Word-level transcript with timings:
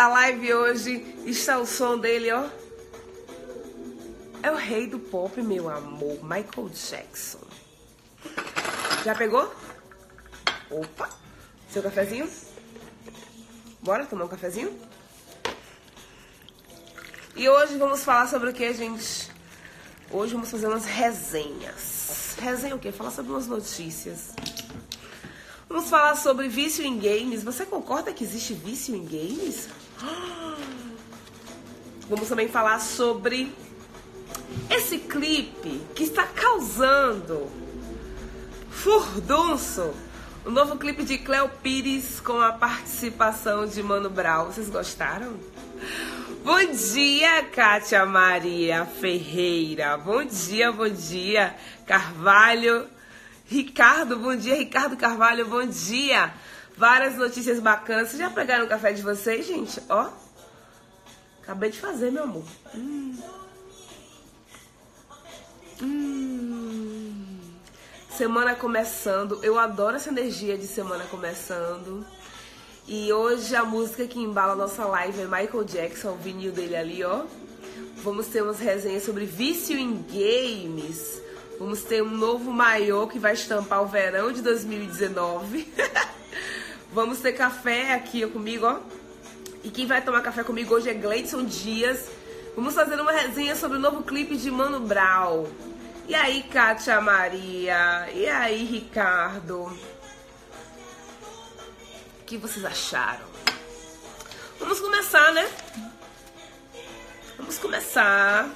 a 0.00 0.08
live 0.08 0.54
hoje 0.54 1.14
está 1.26 1.58
o 1.58 1.66
som 1.66 1.98
dele, 1.98 2.32
ó. 2.32 2.48
É 4.42 4.50
o 4.50 4.54
rei 4.54 4.86
do 4.86 4.98
pop, 4.98 5.42
meu 5.42 5.68
amor, 5.68 6.18
Michael 6.22 6.70
Jackson. 6.70 7.46
Já 9.04 9.14
pegou? 9.14 9.54
Opa! 10.70 11.10
Seu 11.70 11.82
cafezinho? 11.82 12.30
Bora 13.82 14.06
tomar 14.06 14.24
um 14.24 14.28
cafezinho? 14.28 14.74
E 17.36 17.46
hoje 17.46 17.76
vamos 17.76 18.02
falar 18.02 18.26
sobre 18.26 18.48
o 18.48 18.54
que, 18.54 18.72
gente? 18.72 19.30
Hoje 20.10 20.32
vamos 20.32 20.50
fazer 20.50 20.66
umas 20.66 20.86
resenhas. 20.86 22.36
Resenha 22.40 22.74
o 22.74 22.78
quê? 22.78 22.90
Falar 22.90 23.10
sobre 23.10 23.32
umas 23.32 23.46
notícias. 23.46 24.32
Vamos 25.68 25.90
falar 25.90 26.16
sobre 26.16 26.48
vício 26.48 26.84
em 26.86 26.98
games. 26.98 27.44
Você 27.44 27.66
concorda 27.66 28.14
que 28.14 28.24
existe 28.24 28.54
vício 28.54 28.96
em 28.96 29.04
games? 29.04 29.68
Vamos 32.08 32.28
também 32.28 32.48
falar 32.48 32.80
sobre 32.80 33.52
esse 34.68 34.98
clipe 34.98 35.80
que 35.94 36.04
está 36.04 36.26
causando 36.26 37.50
furdunço. 38.70 39.92
O 40.44 40.50
novo 40.50 40.76
clipe 40.76 41.04
de 41.04 41.18
Cleo 41.18 41.50
Pires 41.62 42.18
com 42.18 42.40
a 42.40 42.52
participação 42.52 43.66
de 43.66 43.82
Mano 43.82 44.08
Brown. 44.08 44.46
Vocês 44.46 44.70
gostaram? 44.70 45.36
Bom 46.42 46.64
dia, 46.72 47.42
Kátia 47.44 48.06
Maria 48.06 48.86
Ferreira. 48.86 49.98
Bom 49.98 50.24
dia, 50.24 50.72
bom 50.72 50.88
dia, 50.88 51.54
Carvalho. 51.86 52.86
Ricardo, 53.44 54.16
bom 54.16 54.34
dia, 54.34 54.54
Ricardo 54.54 54.96
Carvalho, 54.96 55.46
bom 55.46 55.66
dia. 55.66 56.32
Várias 56.80 57.14
notícias 57.14 57.60
bacanas. 57.60 58.08
Vocês 58.08 58.18
já 58.18 58.30
pegaram 58.30 58.64
o 58.64 58.68
café 58.68 58.90
de 58.90 59.02
vocês, 59.02 59.46
gente? 59.46 59.78
Ó. 59.86 60.08
Acabei 61.42 61.68
de 61.68 61.78
fazer, 61.78 62.10
meu 62.10 62.22
amor. 62.22 62.42
Hum. 62.74 63.18
Hum. 65.82 67.38
Semana 68.16 68.54
começando. 68.54 69.38
Eu 69.42 69.58
adoro 69.58 69.96
essa 69.96 70.08
energia 70.08 70.56
de 70.56 70.66
semana 70.66 71.04
começando. 71.10 72.02
E 72.88 73.12
hoje 73.12 73.54
a 73.54 73.62
música 73.62 74.06
que 74.06 74.18
embala 74.18 74.54
a 74.54 74.56
nossa 74.56 74.86
live 74.86 75.20
é 75.20 75.24
Michael 75.26 75.64
Jackson, 75.64 76.12
o 76.12 76.16
vinil 76.16 76.50
dele 76.50 76.76
ali, 76.76 77.04
ó. 77.04 77.24
Vamos 77.96 78.28
ter 78.28 78.42
umas 78.42 78.58
resenhas 78.58 79.02
sobre 79.02 79.26
vício 79.26 79.76
em 79.76 80.02
games. 80.08 81.20
Vamos 81.58 81.82
ter 81.82 82.02
um 82.02 82.16
novo 82.16 82.50
maiô 82.50 83.06
que 83.06 83.18
vai 83.18 83.34
estampar 83.34 83.82
o 83.82 83.86
verão 83.86 84.32
de 84.32 84.40
2019. 84.40 85.70
Vamos 86.92 87.20
ter 87.20 87.32
café 87.34 87.94
aqui 87.94 88.26
comigo, 88.26 88.66
ó. 88.66 88.80
E 89.62 89.70
quem 89.70 89.86
vai 89.86 90.02
tomar 90.02 90.22
café 90.22 90.42
comigo 90.42 90.74
hoje 90.74 90.90
é 90.90 90.94
Gleidson 90.94 91.44
Dias. 91.44 92.10
Vamos 92.56 92.74
fazer 92.74 93.00
uma 93.00 93.12
resenha 93.12 93.54
sobre 93.54 93.78
o 93.78 93.80
novo 93.80 94.02
clipe 94.02 94.36
de 94.36 94.50
Mano 94.50 94.80
Brown. 94.80 95.46
E 96.08 96.14
aí, 96.16 96.42
Kátia 96.42 97.00
Maria? 97.00 98.08
E 98.12 98.28
aí, 98.28 98.64
Ricardo? 98.64 99.66
O 99.66 99.78
que 102.26 102.36
vocês 102.36 102.64
acharam? 102.64 103.26
Vamos 104.58 104.80
começar, 104.80 105.32
né? 105.32 105.48
Vamos 107.36 107.56
começar. 107.58 108.50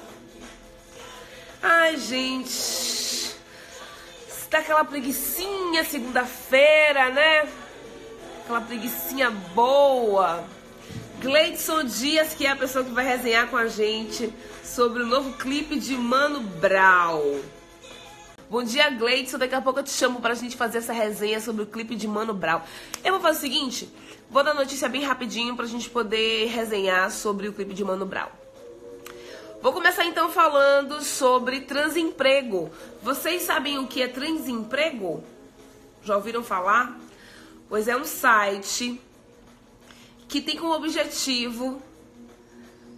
Ai, 1.63 1.95
gente. 1.95 3.33
Está 4.27 4.59
aquela 4.59 4.83
preguiçinha 4.83 5.85
segunda-feira, 5.85 7.09
né? 7.11 7.64
Aquela 8.45 8.61
preguiçinha 8.61 9.31
boa. 9.31 10.43
Gleidson 11.19 11.83
Dias, 11.83 12.35
que 12.35 12.45
é 12.45 12.51
a 12.51 12.55
pessoa 12.55 12.85
que 12.85 12.91
vai 12.91 13.03
resenhar 13.03 13.47
com 13.49 13.57
a 13.57 13.67
gente 13.67 14.31
sobre 14.63 15.01
o 15.01 15.05
novo 15.07 15.33
clipe 15.33 15.79
de 15.79 15.97
Mano 15.97 16.41
Brown. 16.41 17.41
Bom 18.47 18.61
dia, 18.61 18.91
Gleidson. 18.91 19.39
Daqui 19.39 19.55
a 19.55 19.61
pouco 19.63 19.79
eu 19.79 19.83
te 19.83 19.89
chamo 19.89 20.21
pra 20.21 20.35
gente 20.35 20.55
fazer 20.55 20.77
essa 20.77 20.93
resenha 20.93 21.41
sobre 21.41 21.63
o 21.63 21.65
clipe 21.65 21.95
de 21.95 22.07
Mano 22.07 22.35
Brown. 22.35 22.61
Eu 23.03 23.13
vou 23.13 23.19
fazer 23.19 23.39
o 23.39 23.41
seguinte: 23.41 23.89
vou 24.29 24.43
dar 24.43 24.53
notícia 24.53 24.87
bem 24.87 25.01
rapidinho 25.01 25.55
pra 25.55 25.65
gente 25.65 25.89
poder 25.89 26.45
resenhar 26.45 27.09
sobre 27.09 27.47
o 27.47 27.53
clipe 27.53 27.73
de 27.73 27.83
Mano 27.83 28.05
Brown. 28.05 28.29
Vou 29.59 29.73
começar 29.73 30.05
então 30.05 30.29
falando 30.29 31.01
sobre 31.01 31.61
transemprego. 31.61 32.69
Vocês 33.01 33.41
sabem 33.41 33.79
o 33.79 33.87
que 33.87 34.03
é 34.03 34.07
transemprego? 34.07 35.23
Já 36.03 36.15
ouviram 36.15 36.43
falar? 36.43 36.95
Pois 37.67 37.87
é 37.87 37.95
um 37.95 38.05
site 38.05 39.01
que 40.27 40.41
tem 40.41 40.57
como 40.57 40.73
objetivo 40.73 41.81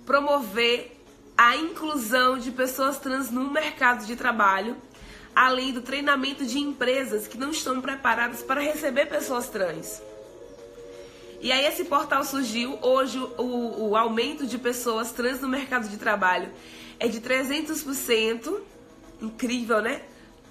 promover 0.05 0.97
a 1.37 1.55
inclusão 1.55 2.37
de 2.37 2.51
pessoas 2.51 2.97
trans 2.97 3.29
no 3.29 3.51
mercado 3.51 4.05
de 4.05 4.15
trabalho, 4.15 4.75
além 5.35 5.71
do 5.71 5.81
treinamento 5.81 6.45
de 6.45 6.59
empresas 6.59 7.27
que 7.27 7.37
não 7.37 7.51
estão 7.51 7.79
preparadas 7.79 8.41
para 8.41 8.59
receber 8.59 9.05
pessoas 9.05 9.47
trans. 9.47 10.01
E 11.39 11.51
aí 11.51 11.65
esse 11.65 11.85
portal 11.85 12.23
surgiu, 12.23 12.79
hoje 12.81 13.19
o, 13.37 13.89
o 13.89 13.95
aumento 13.95 14.47
de 14.47 14.57
pessoas 14.57 15.11
trans 15.11 15.39
no 15.39 15.47
mercado 15.47 15.87
de 15.87 15.97
trabalho 15.97 16.49
é 16.99 17.07
de 17.07 17.21
300%, 17.21 18.59
incrível, 19.21 19.81
né? 19.81 20.01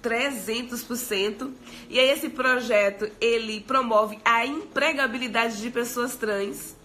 300%. 0.07 1.51
E 1.91 1.99
aí 1.99 2.11
esse 2.11 2.29
projeto, 2.29 3.11
ele 3.21 3.61
promove 3.61 4.19
a 4.25 4.47
empregabilidade 4.47 5.61
de 5.61 5.71
pessoas 5.71 6.15
trans. 6.15 6.77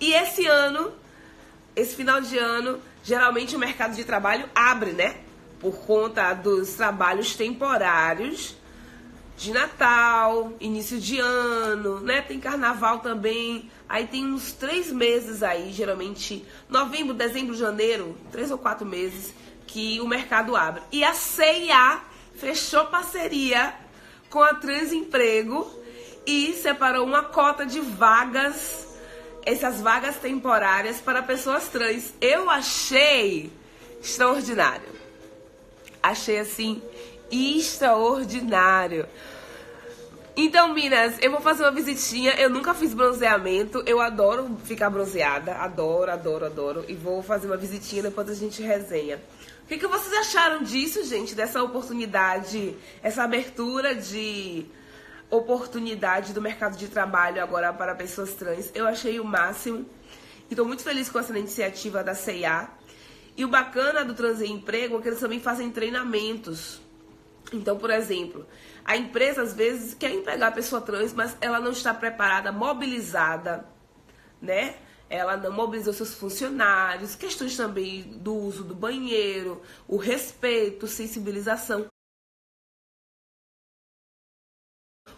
E 0.00 0.14
esse 0.14 0.46
ano, 0.46 0.90
esse 1.76 1.94
final 1.94 2.20
de 2.20 2.38
ano, 2.38 2.80
geralmente 3.04 3.54
o 3.54 3.58
mercado 3.58 3.94
de 3.94 4.04
trabalho 4.04 4.48
abre, 4.54 4.92
né? 4.92 5.16
Por 5.60 5.76
conta 5.86 6.32
dos 6.32 6.70
trabalhos 6.74 7.36
temporários 7.36 8.56
de 9.36 9.52
Natal, 9.52 10.52
início 10.60 10.98
de 10.98 11.18
ano, 11.18 12.00
né? 12.00 12.22
Tem 12.22 12.40
carnaval 12.40 13.00
também. 13.00 13.70
Aí 13.88 14.06
tem 14.06 14.24
uns 14.26 14.52
três 14.52 14.90
meses 14.90 15.42
aí, 15.42 15.72
geralmente 15.72 16.44
novembro, 16.68 17.12
dezembro, 17.12 17.54
janeiro, 17.54 18.16
três 18.30 18.50
ou 18.50 18.58
quatro 18.58 18.86
meses 18.86 19.34
que 19.66 20.00
o 20.00 20.06
mercado 20.06 20.56
abre. 20.56 20.82
E 20.90 21.04
a 21.04 21.14
CIA 21.14 22.02
fechou 22.34 22.86
parceria 22.86 23.74
com 24.30 24.42
a 24.42 24.54
Transemprego 24.54 25.70
e 26.26 26.52
separou 26.54 27.04
uma 27.04 27.22
cota 27.22 27.66
de 27.66 27.80
vagas, 27.80 28.96
essas 29.44 29.80
vagas 29.80 30.16
temporárias 30.16 31.00
para 31.00 31.22
pessoas 31.22 31.68
trans. 31.68 32.14
Eu 32.20 32.48
achei 32.48 33.52
extraordinário. 34.02 34.88
Achei 36.02 36.38
assim 36.38 36.82
extraordinário. 37.30 39.06
Então, 40.34 40.72
Minas, 40.72 41.16
eu 41.20 41.30
vou 41.30 41.40
fazer 41.40 41.62
uma 41.62 41.70
visitinha. 41.70 42.32
Eu 42.32 42.48
nunca 42.48 42.72
fiz 42.72 42.94
bronzeamento. 42.94 43.82
Eu 43.86 44.00
adoro 44.00 44.56
ficar 44.64 44.88
bronzeada. 44.88 45.56
Adoro, 45.56 46.10
adoro, 46.10 46.46
adoro. 46.46 46.84
E 46.88 46.94
vou 46.94 47.22
fazer 47.22 47.46
uma 47.46 47.56
visitinha 47.56 48.02
depois 48.02 48.30
a 48.30 48.34
gente 48.34 48.62
resenha. 48.62 49.20
Que, 49.72 49.78
que 49.78 49.86
vocês 49.86 50.12
acharam 50.12 50.62
disso, 50.62 51.02
gente? 51.02 51.34
Dessa 51.34 51.62
oportunidade, 51.62 52.76
essa 53.02 53.22
abertura 53.22 53.94
de 53.94 54.66
oportunidade 55.30 56.34
do 56.34 56.42
mercado 56.42 56.76
de 56.76 56.88
trabalho 56.88 57.42
agora 57.42 57.72
para 57.72 57.94
pessoas 57.94 58.34
trans. 58.34 58.70
Eu 58.74 58.86
achei 58.86 59.18
o 59.18 59.24
máximo. 59.24 59.86
E 60.50 60.54
tô 60.54 60.66
muito 60.66 60.82
feliz 60.82 61.08
com 61.08 61.18
essa 61.18 61.32
iniciativa 61.38 62.04
da 62.04 62.14
CIA. 62.14 62.68
E 63.34 63.46
o 63.46 63.48
bacana 63.48 64.04
do 64.04 64.12
Trans 64.12 64.42
Emprego 64.42 64.98
é 64.98 65.00
que 65.00 65.08
eles 65.08 65.20
também 65.20 65.40
fazem 65.40 65.70
treinamentos. 65.70 66.78
Então, 67.50 67.78
por 67.78 67.88
exemplo, 67.88 68.46
a 68.84 68.94
empresa 68.94 69.40
às 69.40 69.54
vezes 69.54 69.94
quer 69.94 70.12
empregar 70.12 70.50
a 70.50 70.52
pessoa 70.52 70.82
trans, 70.82 71.14
mas 71.14 71.34
ela 71.40 71.58
não 71.58 71.70
está 71.70 71.94
preparada, 71.94 72.52
mobilizada, 72.52 73.66
né? 74.38 74.74
Ela 75.12 75.36
não 75.36 75.52
mobilizou 75.52 75.92
seus 75.92 76.14
funcionários, 76.14 77.14
questões 77.14 77.54
também 77.54 78.00
do 78.02 78.34
uso 78.34 78.64
do 78.64 78.74
banheiro, 78.74 79.60
o 79.86 79.98
respeito, 79.98 80.86
sensibilização. 80.86 81.86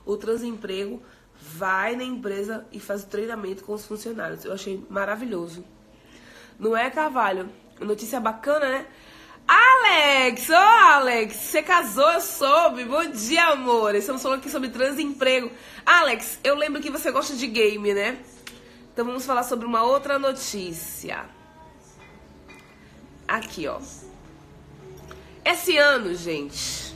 O 0.04 0.16
transemprego 0.16 1.00
vai 1.36 1.94
na 1.94 2.02
empresa 2.02 2.66
e 2.72 2.80
faz 2.80 3.04
o 3.04 3.06
treinamento 3.06 3.62
com 3.62 3.72
os 3.72 3.86
funcionários. 3.86 4.44
Eu 4.44 4.52
achei 4.52 4.84
maravilhoso. 4.90 5.64
Não 6.58 6.76
é, 6.76 6.90
Carvalho? 6.90 7.48
Notícia 7.78 8.18
bacana, 8.18 8.68
né? 8.68 8.88
Alex! 9.46 10.50
Ô, 10.50 10.54
oh, 10.54 10.56
Alex! 10.56 11.36
Você 11.36 11.62
casou, 11.62 12.14
eu 12.14 12.20
soube. 12.20 12.84
Bom 12.84 13.12
dia, 13.12 13.46
amor. 13.46 13.94
Estamos 13.94 14.20
falando 14.22 14.40
aqui 14.40 14.50
sobre 14.50 14.70
transemprego. 14.70 15.52
Alex, 15.86 16.40
eu 16.42 16.56
lembro 16.56 16.82
que 16.82 16.90
você 16.90 17.12
gosta 17.12 17.36
de 17.36 17.46
game, 17.46 17.94
né? 17.94 18.33
Então 18.94 19.04
vamos 19.04 19.26
falar 19.26 19.42
sobre 19.42 19.66
uma 19.66 19.82
outra 19.82 20.20
notícia. 20.20 21.24
Aqui, 23.26 23.66
ó. 23.66 23.80
Esse 25.44 25.76
ano, 25.76 26.14
gente, 26.14 26.94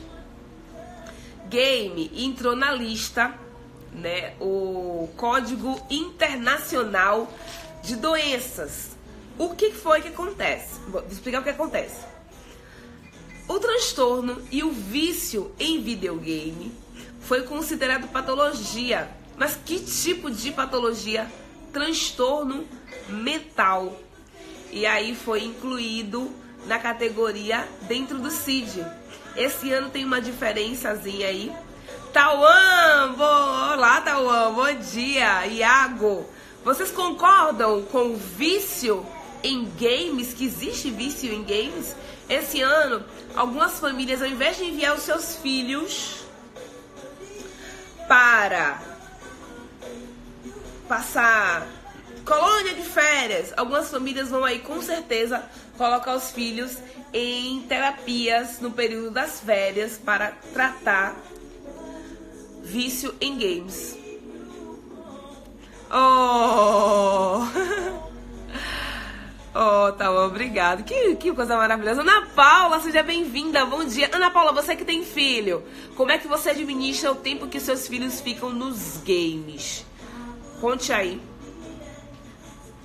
game 1.49 2.09
entrou 2.15 2.55
na 2.55 2.71
lista, 2.71 3.37
né? 3.91 4.33
O 4.39 5.09
Código 5.17 5.85
Internacional 5.89 7.29
de 7.83 7.97
doenças. 7.97 8.91
O 9.37 9.49
que 9.49 9.73
foi 9.73 10.01
que 10.01 10.07
acontece? 10.07 10.79
Vou 10.87 11.03
explicar 11.11 11.41
o 11.41 11.43
que 11.43 11.49
acontece. 11.49 12.05
O 13.45 13.59
transtorno 13.59 14.41
e 14.49 14.63
o 14.63 14.71
vício 14.71 15.51
em 15.59 15.81
videogame 15.81 16.71
foi 17.19 17.41
considerado 17.41 18.07
patologia. 18.07 19.09
Mas 19.35 19.57
que 19.57 19.79
tipo 19.79 20.31
de 20.31 20.53
patologia? 20.53 21.29
Transtorno 21.71 22.65
mental. 23.07 23.97
E 24.71 24.85
aí 24.85 25.15
foi 25.15 25.43
incluído 25.43 26.31
na 26.65 26.77
categoria 26.79 27.67
dentro 27.87 28.19
do 28.19 28.29
CID. 28.29 28.85
Esse 29.35 29.71
ano 29.71 29.89
tem 29.89 30.05
uma 30.05 30.21
diferençazinha 30.21 31.27
aí. 31.27 31.51
Tauan, 32.13 33.15
olá 33.17 34.01
Tauan, 34.01 34.53
bom 34.53 34.73
dia. 34.91 35.45
Iago, 35.47 36.25
vocês 36.63 36.91
concordam 36.91 37.83
com 37.83 38.13
o 38.13 38.17
vício 38.17 39.05
em 39.43 39.71
games, 39.79 40.33
que 40.33 40.45
existe 40.45 40.89
vício 40.89 41.31
em 41.31 41.43
games? 41.43 41.95
Esse 42.27 42.61
ano, 42.61 43.03
algumas 43.35 43.79
famílias, 43.79 44.21
ao 44.21 44.27
invés 44.27 44.57
de 44.57 44.65
enviar 44.65 44.95
os 44.95 45.03
seus 45.03 45.35
filhos 45.37 46.23
para 48.07 48.88
passar 50.89 51.67
colônia 52.25 52.73
de 52.73 52.81
férias, 52.81 53.53
algumas 53.55 53.89
famílias 53.89 54.29
vão 54.29 54.43
aí 54.43 54.59
com 54.59 54.81
certeza 54.81 55.43
colocar 55.77 56.15
os 56.15 56.31
filhos 56.31 56.77
em 57.13 57.61
terapias 57.61 58.59
no 58.59 58.71
período 58.71 59.11
das 59.11 59.39
férias 59.39 59.97
para 59.97 60.31
tratar 60.51 61.15
vício 62.63 63.15
em 63.21 63.37
games. 63.37 63.97
Oh! 65.91 67.45
Oh, 69.51 69.91
tá 69.93 70.11
bom, 70.11 70.27
obrigado. 70.27 70.83
Que, 70.83 71.15
que 71.15 71.33
coisa 71.33 71.57
maravilhosa. 71.57 72.01
Ana 72.01 72.27
Paula, 72.27 72.79
seja 72.79 73.01
bem-vinda. 73.01 73.65
Bom 73.65 73.83
dia. 73.83 74.07
Ana 74.13 74.29
Paula, 74.29 74.53
você 74.53 74.75
que 74.75 74.85
tem 74.85 75.03
filho, 75.03 75.63
como 75.95 76.11
é 76.11 76.19
que 76.19 76.27
você 76.27 76.51
administra 76.51 77.11
o 77.11 77.15
tempo 77.15 77.47
que 77.47 77.59
seus 77.59 77.87
filhos 77.87 78.21
ficam 78.21 78.51
nos 78.51 78.97
games? 78.97 79.83
Conte 80.59 80.91
aí. 80.91 81.21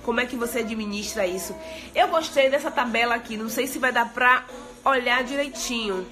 Como 0.03 0.19
é 0.19 0.25
que 0.25 0.35
você 0.35 0.59
administra 0.59 1.25
isso? 1.25 1.55
Eu 1.93 2.07
gostei 2.09 2.49
dessa 2.49 2.69
tabela 2.69 3.15
aqui, 3.15 3.35
não 3.37 3.49
sei 3.49 3.65
se 3.65 3.79
vai 3.79 3.91
dar 3.91 4.13
pra 4.13 4.45
olhar 4.83 5.23
direitinho. 5.23 6.05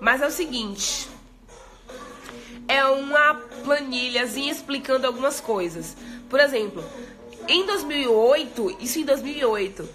Mas 0.00 0.22
é 0.22 0.26
o 0.26 0.30
seguinte. 0.30 1.08
É 2.66 2.84
uma 2.86 3.34
planilhazinha 3.62 4.50
explicando 4.50 5.06
algumas 5.06 5.40
coisas. 5.40 5.96
Por 6.28 6.40
exemplo, 6.40 6.82
em 7.46 7.64
2008, 7.66 8.78
isso 8.80 8.98
em 8.98 9.04
2008, 9.04 9.88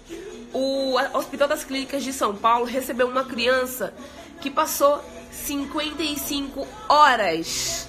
o 0.54 0.94
Hospital 1.14 1.48
das 1.48 1.64
Clínicas 1.64 2.02
de 2.02 2.12
São 2.12 2.34
Paulo 2.34 2.64
recebeu 2.64 3.08
uma 3.08 3.24
criança 3.24 3.92
que 4.40 4.50
passou 4.50 5.02
55 5.30 6.66
horas 6.88 7.88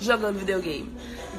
jogando 0.00 0.38
videogame. 0.38 0.92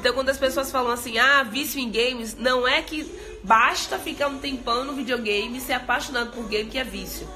Então, 0.04 0.12
quando 0.12 0.28
as 0.28 0.36
pessoas 0.36 0.70
falam 0.70 0.92
assim, 0.92 1.16
ah, 1.16 1.42
vício 1.42 1.80
em 1.80 1.90
games, 1.90 2.36
não 2.36 2.68
é 2.68 2.82
que 2.82 3.10
basta 3.42 3.98
ficar 3.98 4.28
um 4.28 4.36
tempão 4.36 4.84
no 4.84 4.92
videogame 4.92 5.56
e 5.56 5.60
ser 5.62 5.72
apaixonado 5.72 6.30
por 6.30 6.44
game 6.44 6.68
que 6.68 6.76
é 6.76 6.84
vício. 6.84 7.26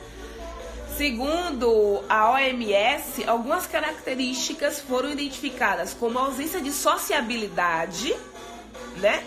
Segundo 0.94 2.04
a 2.10 2.30
OMS, 2.32 3.24
algumas 3.26 3.66
características 3.66 4.80
foram 4.80 5.08
identificadas 5.08 5.94
como 5.94 6.18
ausência 6.18 6.60
de 6.60 6.70
sociabilidade, 6.70 8.14
né? 8.98 9.24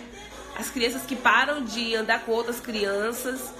as 0.56 0.70
crianças 0.70 1.02
que 1.02 1.16
param 1.16 1.64
de 1.64 1.96
andar 1.96 2.20
com 2.20 2.30
outras 2.30 2.60
crianças, 2.60 3.52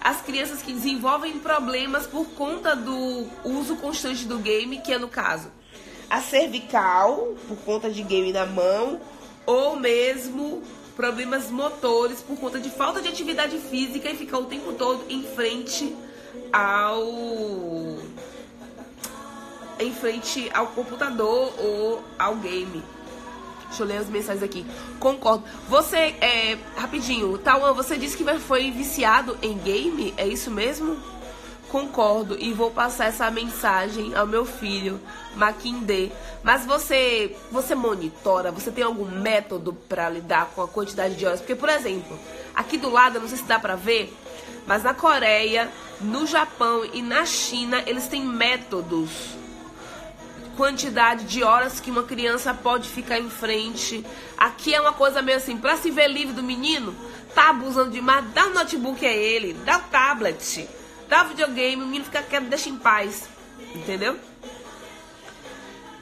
as 0.00 0.22
crianças 0.22 0.62
que 0.62 0.72
desenvolvem 0.72 1.38
problemas 1.38 2.06
por 2.06 2.24
conta 2.30 2.74
do 2.74 3.26
uso 3.44 3.76
constante 3.76 4.24
do 4.24 4.38
game, 4.38 4.78
que 4.78 4.90
é 4.90 4.98
no 4.98 5.08
caso 5.08 5.52
a 6.10 6.20
cervical, 6.20 7.34
por 7.46 7.56
conta 7.58 7.90
de 7.90 8.02
game 8.02 8.32
na 8.32 8.46
mão, 8.46 9.00
ou 9.48 9.76
mesmo 9.76 10.62
problemas 10.94 11.50
motores 11.50 12.20
por 12.20 12.38
conta 12.38 12.60
de 12.60 12.68
falta 12.68 13.00
de 13.00 13.08
atividade 13.08 13.56
física 13.58 14.10
e 14.10 14.14
ficar 14.14 14.36
o 14.36 14.44
tempo 14.44 14.74
todo 14.74 15.06
em 15.08 15.22
frente 15.22 15.96
ao 16.52 17.06
em 19.80 19.94
frente 19.94 20.50
ao 20.52 20.66
computador 20.66 21.54
ou 21.58 22.04
ao 22.18 22.36
game. 22.36 22.82
Deixa 23.68 23.82
eu 23.82 23.86
ler 23.86 23.96
as 23.96 24.08
mensagens 24.10 24.42
aqui. 24.42 24.66
Concordo. 25.00 25.44
Você, 25.66 25.96
é, 26.20 26.58
rapidinho, 26.76 27.38
Tauan, 27.38 27.72
você 27.72 27.96
disse 27.96 28.16
que 28.16 28.24
foi 28.40 28.70
viciado 28.70 29.38
em 29.40 29.56
game? 29.56 30.12
É 30.18 30.26
isso 30.26 30.50
mesmo? 30.50 30.94
Concordo 31.70 32.36
e 32.38 32.52
vou 32.52 32.70
passar 32.70 33.06
essa 33.06 33.30
mensagem 33.30 34.14
ao 34.14 34.26
meu 34.26 34.46
filho, 34.46 34.98
Maquindê. 35.36 36.10
Mas 36.42 36.64
você, 36.64 37.36
você 37.50 37.74
monitora? 37.74 38.50
Você 38.50 38.70
tem 38.70 38.82
algum 38.82 39.04
método 39.04 39.74
para 39.74 40.08
lidar 40.08 40.46
com 40.54 40.62
a 40.62 40.68
quantidade 40.68 41.14
de 41.14 41.26
horas? 41.26 41.40
Porque, 41.40 41.54
por 41.54 41.68
exemplo, 41.68 42.18
aqui 42.54 42.78
do 42.78 42.88
lado, 42.88 43.20
não 43.20 43.28
sei 43.28 43.36
se 43.36 43.44
dá 43.44 43.58
para 43.58 43.76
ver, 43.76 44.14
mas 44.66 44.82
na 44.82 44.94
Coreia, 44.94 45.70
no 46.00 46.26
Japão 46.26 46.86
e 46.92 47.02
na 47.02 47.26
China, 47.26 47.82
eles 47.86 48.08
têm 48.08 48.24
métodos 48.24 49.36
quantidade 50.58 51.24
de 51.24 51.44
horas 51.44 51.78
que 51.78 51.88
uma 51.88 52.02
criança 52.02 52.52
pode 52.52 52.88
ficar 52.88 53.20
em 53.20 53.30
frente. 53.30 54.04
Aqui 54.36 54.74
é 54.74 54.80
uma 54.80 54.92
coisa 54.92 55.22
meio 55.22 55.38
assim, 55.38 55.56
para 55.56 55.76
se 55.76 55.88
ver 55.88 56.08
livre 56.08 56.34
do 56.34 56.42
menino, 56.42 56.96
tá 57.32 57.50
abusando 57.50 57.92
demais, 57.92 58.24
dá 58.34 58.46
o 58.46 58.54
notebook 58.54 59.06
a 59.06 59.12
ele, 59.12 59.52
dá 59.64 59.78
o 59.78 59.82
tablet, 59.82 60.68
dá 61.08 61.24
videogame, 61.24 61.82
o 61.82 61.86
menino 61.86 62.04
fica 62.04 62.22
quieto, 62.22 62.44
deixa 62.44 62.68
em 62.68 62.76
paz. 62.76 63.28
Entendeu? 63.74 64.14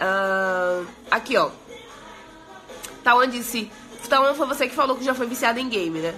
Uh, 0.00 0.86
aqui, 1.10 1.36
ó. 1.36 1.50
Tawan 3.02 3.28
disse. 3.28 3.70
Tawan 4.08 4.34
foi 4.34 4.46
você 4.46 4.68
que 4.68 4.74
falou 4.74 4.96
que 4.96 5.04
já 5.04 5.14
foi 5.14 5.26
viciado 5.26 5.58
em 5.58 5.68
game, 5.68 5.98
né? 5.98 6.14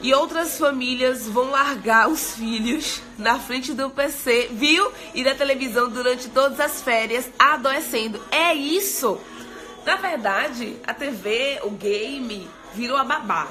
E 0.00 0.14
outras 0.14 0.56
famílias 0.56 1.26
vão 1.26 1.50
largar 1.50 2.08
os 2.08 2.36
filhos 2.36 3.02
na 3.18 3.38
frente 3.38 3.74
do 3.74 3.90
PC, 3.90 4.48
viu? 4.52 4.92
E 5.12 5.24
da 5.24 5.34
televisão 5.34 5.90
durante 5.90 6.28
todas 6.28 6.60
as 6.60 6.80
férias, 6.80 7.28
adoecendo. 7.38 8.22
É 8.30 8.54
isso! 8.54 9.20
Na 9.84 9.96
verdade, 9.96 10.76
a 10.86 10.94
TV, 10.94 11.58
o 11.62 11.70
game, 11.70 12.48
virou 12.74 12.96
a 12.96 13.04
babá. 13.04 13.48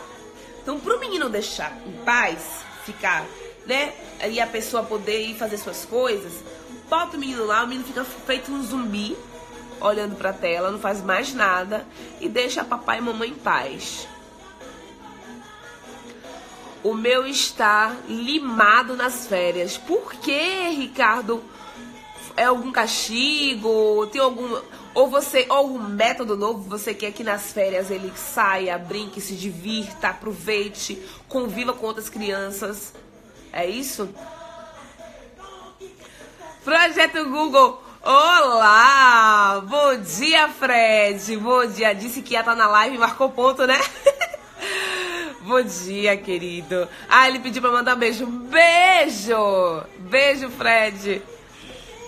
Então, 0.62 0.80
pro 0.80 1.00
menino 1.00 1.30
deixar 1.30 1.78
em 1.86 1.92
paz, 2.04 2.64
ficar, 2.86 3.26
né? 3.68 3.94
E 4.30 4.40
a 4.40 4.48
pessoa 4.48 4.84
poder 4.84 5.28
ir 5.28 5.36
fazer 5.36 5.58
suas 5.58 5.86
coisas, 5.86 6.44
bota 6.90 7.18
o 7.18 7.20
menino 7.20 7.46
lá, 7.46 7.64
o 7.64 7.68
menino 7.68 7.86
fica 7.86 8.04
feito 8.04 8.52
um 8.52 8.64
zumbi, 8.64 9.16
olhando 9.80 10.16
pra 10.16 10.34
tela, 10.34 10.72
não 10.72 10.80
faz 10.80 11.02
mais 11.04 11.34
nada 11.34 11.86
e 12.20 12.28
deixa 12.28 12.64
papai 12.64 12.98
e 12.98 13.02
mamãe 13.02 13.30
em 13.30 13.36
paz. 13.36 14.08
O 16.84 16.94
meu 16.94 17.28
está 17.28 17.96
limado 18.08 18.96
nas 18.96 19.28
férias. 19.28 19.78
Por 19.78 20.14
que, 20.14 20.70
Ricardo? 20.70 21.44
É 22.36 22.46
algum 22.46 22.72
castigo? 22.72 24.08
Tem 24.08 24.22
algum 24.22 24.62
ou 24.94 25.08
você 25.08 25.46
ou 25.50 25.58
algum 25.58 25.80
método 25.80 26.38
novo 26.38 26.62
você 26.62 26.94
quer 26.94 27.12
que 27.12 27.24
nas 27.24 27.52
férias 27.52 27.92
ele 27.92 28.12
saia, 28.16 28.78
brinque, 28.78 29.20
se 29.20 29.36
divirta, 29.36 30.10
aproveite, 30.10 31.00
conviva 31.28 31.74
com 31.74 31.86
outras 31.86 32.10
crianças? 32.10 32.94
É 33.52 33.66
isso? 33.66 34.10
Projeto 36.64 37.26
Google. 37.26 37.82
Olá! 38.04 39.62
Bom 39.66 39.98
dia, 39.98 40.50
Fred. 40.50 41.38
Bom 41.38 41.66
dia. 41.66 41.94
Disse 41.94 42.22
que 42.22 42.34
ia 42.34 42.42
estar 42.42 42.56
na 42.56 42.68
live, 42.68 42.98
marcou 42.98 43.30
ponto, 43.30 43.66
né? 43.66 43.80
Bom 45.42 45.62
dia, 45.62 46.18
querido. 46.18 46.88
Ah, 47.10 47.28
ele 47.28 47.40
pediu 47.40 47.62
pra 47.62 47.72
mandar 47.72 47.96
beijo. 47.96 48.26
Beijo! 48.26 49.84
Beijo, 50.00 50.50
Fred. 50.50 51.22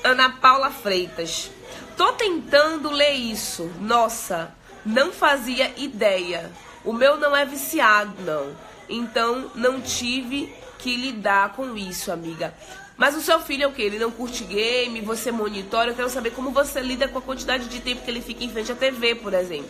Ana 0.04 0.30
Paula 0.30 0.70
Freitas. 0.70 1.50
Tô 1.96 2.12
tentando 2.14 2.90
ler 2.90 3.14
isso. 3.14 3.72
Nossa, 3.80 4.54
não 4.86 5.12
fazia 5.12 5.74
ideia. 5.78 6.52
O 6.84 6.94
meu 6.94 7.18
não 7.18 7.36
é 7.36 7.46
viciado, 7.46 8.14
não. 8.24 8.56
Então, 8.90 9.52
não 9.56 9.80
tive 9.80 10.54
que 10.80 10.96
lidar 10.96 11.54
com 11.54 11.78
isso, 11.78 12.12
amiga. 12.12 12.54
Mas 12.98 13.16
o 13.16 13.22
seu 13.22 13.40
filho 13.40 13.64
é 13.64 13.68
o 13.68 13.72
que? 13.72 13.82
Ele 13.82 14.00
não 14.00 14.10
curte 14.10 14.44
game, 14.44 15.00
você 15.02 15.32
monitora. 15.32 15.92
Eu 15.92 15.96
quero 15.96 16.10
saber 16.10 16.32
como 16.32 16.52
você 16.52 16.82
lida 16.82 17.08
com 17.08 17.20
a 17.20 17.22
quantidade 17.22 17.66
de 17.66 17.80
tempo 17.80 18.04
que 18.04 18.10
ele 18.10 18.22
fica 18.22 18.44
em 18.44 18.50
frente 18.50 18.72
à 18.72 18.76
TV, 18.76 19.16
por 19.16 19.34
exemplo. 19.34 19.70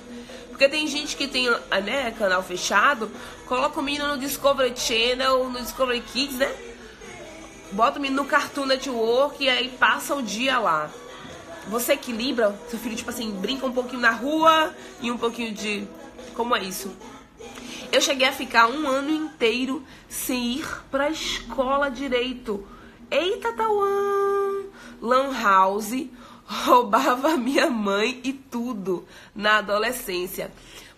Porque 0.50 0.68
tem 0.68 0.88
gente 0.88 1.16
que 1.16 1.28
tem 1.28 1.50
né, 1.84 2.12
canal 2.18 2.44
fechado, 2.44 3.12
coloca 3.46 3.80
o 3.80 3.84
menino 3.84 4.08
no 4.08 4.18
Discovery 4.18 4.74
Channel, 4.76 5.50
no 5.50 5.60
Discovery 5.60 6.02
Kids, 6.02 6.38
né? 6.38 6.52
Bota 7.72 8.00
o 8.00 8.02
menino 8.02 8.24
no 8.24 8.28
Cartoon 8.28 8.66
Network 8.66 9.44
e 9.44 9.50
aí 9.50 9.70
passa 9.70 10.16
o 10.16 10.22
dia 10.22 10.60
lá. 10.60 10.90
Você 11.68 11.94
equilibra, 11.94 12.60
seu 12.68 12.80
filho, 12.80 12.96
tipo 12.96 13.12
assim, 13.12 13.32
brinca 13.32 13.66
um 13.66 13.72
pouquinho 13.72 14.02
na 14.02 14.12
rua 14.12 14.74
e 15.02 15.12
um 15.12 15.18
pouquinho 15.18 15.54
de. 15.54 15.88
Como 16.34 16.56
é 16.56 16.64
isso? 16.64 16.92
Eu 17.92 18.02
cheguei 18.02 18.28
a 18.28 18.32
ficar 18.32 18.68
um 18.68 18.88
ano 18.88 19.10
inteiro 19.10 19.84
sem 20.08 20.58
ir 20.58 20.84
pra 20.92 21.10
escola 21.10 21.90
direito. 21.90 22.66
Eita, 23.10 23.52
Tauan! 23.54 24.66
Lan 25.02 25.34
House 25.34 26.08
roubava 26.46 27.36
minha 27.38 27.70
mãe 27.70 28.22
e 28.24 28.32
tudo 28.32 29.06
na 29.34 29.58
adolescência. 29.58 30.52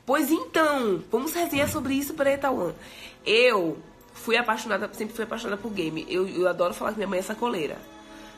Pois 0.06 0.30
então, 0.30 1.02
vamos 1.10 1.34
resenhar 1.34 1.70
sobre 1.70 1.94
isso 1.94 2.14
para 2.14 2.38
Tauan. 2.38 2.74
Eu 3.26 3.78
fui 4.14 4.36
apaixonada, 4.36 4.90
sempre 4.94 5.16
fui 5.16 5.24
apaixonada 5.24 5.62
por 5.62 5.72
game. 5.72 6.06
Eu, 6.10 6.28
eu 6.28 6.48
adoro 6.48 6.74
falar 6.74 6.92
que 6.92 6.98
minha 6.98 7.08
mãe 7.08 7.20
é 7.20 7.24
sacoleira. 7.24 7.78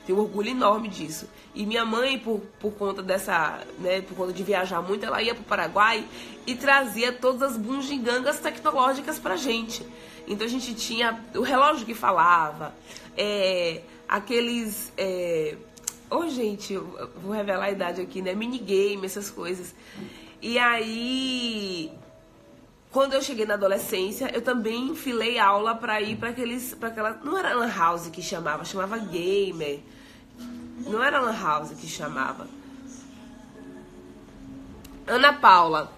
Tenho 0.06 0.20
orgulho 0.20 0.50
enorme 0.50 0.90
disso. 0.90 1.30
E 1.56 1.66
minha 1.66 1.86
mãe, 1.86 2.20
por, 2.20 2.42
por 2.60 2.74
conta 2.74 3.02
dessa, 3.02 3.62
né, 3.80 4.02
por 4.02 4.16
conta 4.16 4.34
de 4.34 4.44
viajar 4.44 4.82
muito, 4.82 5.06
ela 5.06 5.22
ia 5.22 5.34
pro 5.34 5.44
Paraguai 5.44 6.06
e 6.46 6.56
trazia 6.56 7.12
todas 7.12 7.52
as 7.52 7.58
bungigangas 7.58 8.40
tecnológicas 8.40 9.18
pra 9.18 9.36
gente. 9.36 9.86
Então 10.28 10.46
a 10.46 10.50
gente 10.50 10.74
tinha 10.74 11.24
o 11.36 11.42
relógio 11.42 11.86
que 11.86 11.94
falava, 11.94 12.74
é, 13.18 13.82
aqueles. 14.08 14.92
É... 14.98 15.56
Oh, 16.10 16.28
gente, 16.28 16.76
vou 16.76 17.32
revelar 17.32 17.66
a 17.66 17.72
idade 17.72 18.02
aqui, 18.02 18.22
né? 18.22 18.34
Minigame, 18.34 19.06
essas 19.06 19.32
coisas. 19.32 19.74
E 20.42 20.60
aí, 20.60 21.92
quando 22.94 23.14
eu 23.14 23.22
cheguei 23.24 23.44
na 23.44 23.56
adolescência, 23.56 24.30
eu 24.34 24.42
também 24.42 24.90
enfilei 24.90 25.40
aula 25.40 25.74
para 25.74 26.00
ir 26.00 26.16
para 26.16 26.30
aqueles, 26.30 26.76
para 26.76 26.90
aquela, 26.90 27.20
não 27.24 27.36
era 27.36 27.56
lan 27.56 27.68
house 27.68 28.08
que 28.08 28.22
chamava, 28.22 28.64
chamava 28.64 29.00
gamer. 29.00 29.80
Não 30.86 31.04
era 31.04 31.20
lan 31.20 31.36
house 31.36 31.72
que 31.72 31.88
chamava. 31.88 32.48
Ana 35.08 35.34
Paula. 35.34 35.92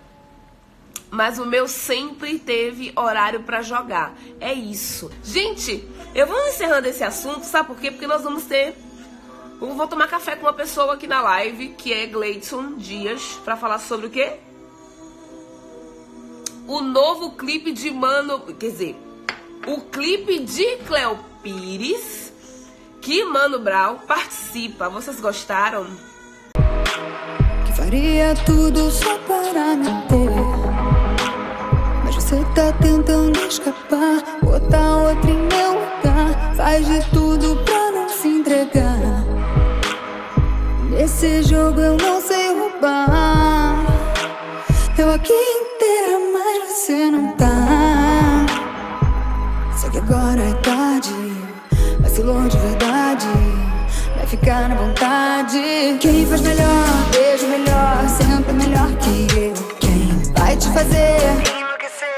Mas 1.12 1.38
o 1.38 1.46
meu 1.46 1.68
sempre 1.68 2.40
teve 2.40 2.94
horário 2.96 3.44
para 3.44 3.62
jogar. 3.62 4.16
É 4.40 4.54
isso. 4.54 5.12
Gente, 5.22 5.88
eu 6.16 6.26
vou 6.26 6.48
encerrando 6.48 6.88
esse 6.88 7.04
assunto, 7.04 7.44
sabe 7.44 7.68
por 7.68 7.78
quê? 7.78 7.92
Porque 7.92 8.08
nós 8.08 8.24
vamos 8.24 8.46
ter 8.46 8.74
eu 9.62 9.74
vou 9.74 9.88
tomar 9.88 10.08
café 10.08 10.36
com 10.36 10.46
uma 10.46 10.54
pessoa 10.54 10.96
aqui 10.96 11.08
na 11.08 11.22
live, 11.22 11.70
que 11.70 11.94
é 11.94 12.06
Gleidson 12.08 12.76
Dias, 12.76 13.40
para 13.44 13.56
falar 13.56 13.80
sobre 13.80 14.08
o 14.08 14.10
quê? 14.10 14.38
O 16.68 16.82
novo 16.82 17.32
clipe 17.32 17.72
de 17.72 17.92
Mano, 17.92 18.40
quer 18.40 18.72
dizer, 18.72 18.96
o 19.68 19.82
clipe 19.82 20.40
de 20.40 20.78
Cleo 20.78 21.20
Pires 21.44 22.34
que 23.02 23.24
Mano 23.24 23.60
Brown 23.60 24.00
participa. 24.08 24.90
Vocês 24.90 25.20
gostaram? 25.20 25.86
Que 27.66 27.74
faria 27.78 28.34
tudo 28.48 28.90
só 28.90 29.16
para 29.20 29.76
me 29.76 29.86
ter. 30.08 30.32
Mas 32.04 32.16
você 32.16 32.38
tá 32.56 32.72
tentando 32.82 33.40
escapar, 33.42 34.24
botar 34.42 34.98
outro 34.98 35.30
em 35.30 35.38
meu 35.38 35.74
lugar. 35.74 36.56
Faz 36.56 36.88
de 36.88 37.08
tudo 37.12 37.64
pra 37.64 37.92
não 37.92 38.10
se 38.10 38.28
entregar. 38.28 39.24
Nesse 40.90 41.44
jogo 41.44 41.80
eu 41.80 41.96
não 41.96 42.20
sei 42.20 42.58
roubar. 42.58 43.86
Eu 44.98 45.12
aqui 45.12 45.34
inteira, 45.34 46.25
mas 46.60 46.72
você 46.72 47.12
não 47.12 47.32
tá. 47.36 48.46
Só 49.78 49.90
que 49.90 49.98
agora 49.98 50.42
é 50.42 50.54
tarde. 50.56 51.14
Vacilou 52.00 52.48
de 52.48 52.58
verdade. 52.58 53.28
Vai 54.16 54.28
ficar 54.28 54.70
na 54.70 54.76
vontade. 54.76 55.98
Quem 56.00 56.26
faz 56.26 56.42
melhor, 56.42 56.86
beijo 57.12 57.48
melhor. 57.48 58.08
Senta 58.10 58.54
melhor 58.54 58.88
que 58.98 59.28
eu. 59.38 59.54
Quem 59.80 60.34
vai 60.34 60.56
te 60.58 60.68
fazer? 60.70 61.20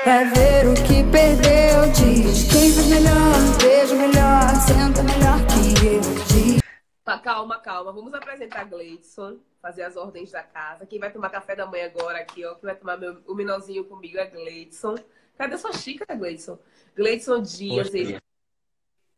Vai 0.05 0.25
ver 0.29 0.67
o 0.67 0.73
que 0.73 1.03
perdeu. 1.03 1.91
Diz 1.93 2.43
quem 2.51 2.71
faz 2.71 2.87
melhor, 2.87 3.57
beijo 3.61 3.95
melhor. 3.95 4.55
Senta 4.55 5.03
melhor 5.03 5.39
que 5.47 5.85
eu. 5.85 6.01
Diz. 6.27 6.61
Tá, 7.03 7.17
calma, 7.17 7.57
calma. 7.59 7.91
Vamos 7.91 8.13
apresentar 8.13 8.65
Gleidson, 8.65 9.37
fazer 9.67 9.83
as 9.83 9.97
ordens 9.97 10.31
da 10.31 10.43
casa. 10.43 10.85
Quem 10.85 10.97
vai 10.97 11.11
tomar 11.11 11.29
café 11.29 11.53
da 11.53 11.65
manhã 11.65 11.87
agora 11.87 12.19
aqui, 12.19 12.45
ó, 12.45 12.55
quem 12.55 12.63
vai 12.63 12.75
tomar 12.75 12.95
meu, 12.97 13.21
o 13.27 13.35
minozinho 13.35 13.83
comigo 13.83 14.17
é 14.17 14.25
Gleidson. 14.25 14.95
Cadê 15.37 15.57
sua 15.57 15.73
xícara, 15.73 16.15
Gleidson? 16.15 16.57
Gleidson 16.95 17.41
Dias, 17.41 17.93
ele, 17.93 18.17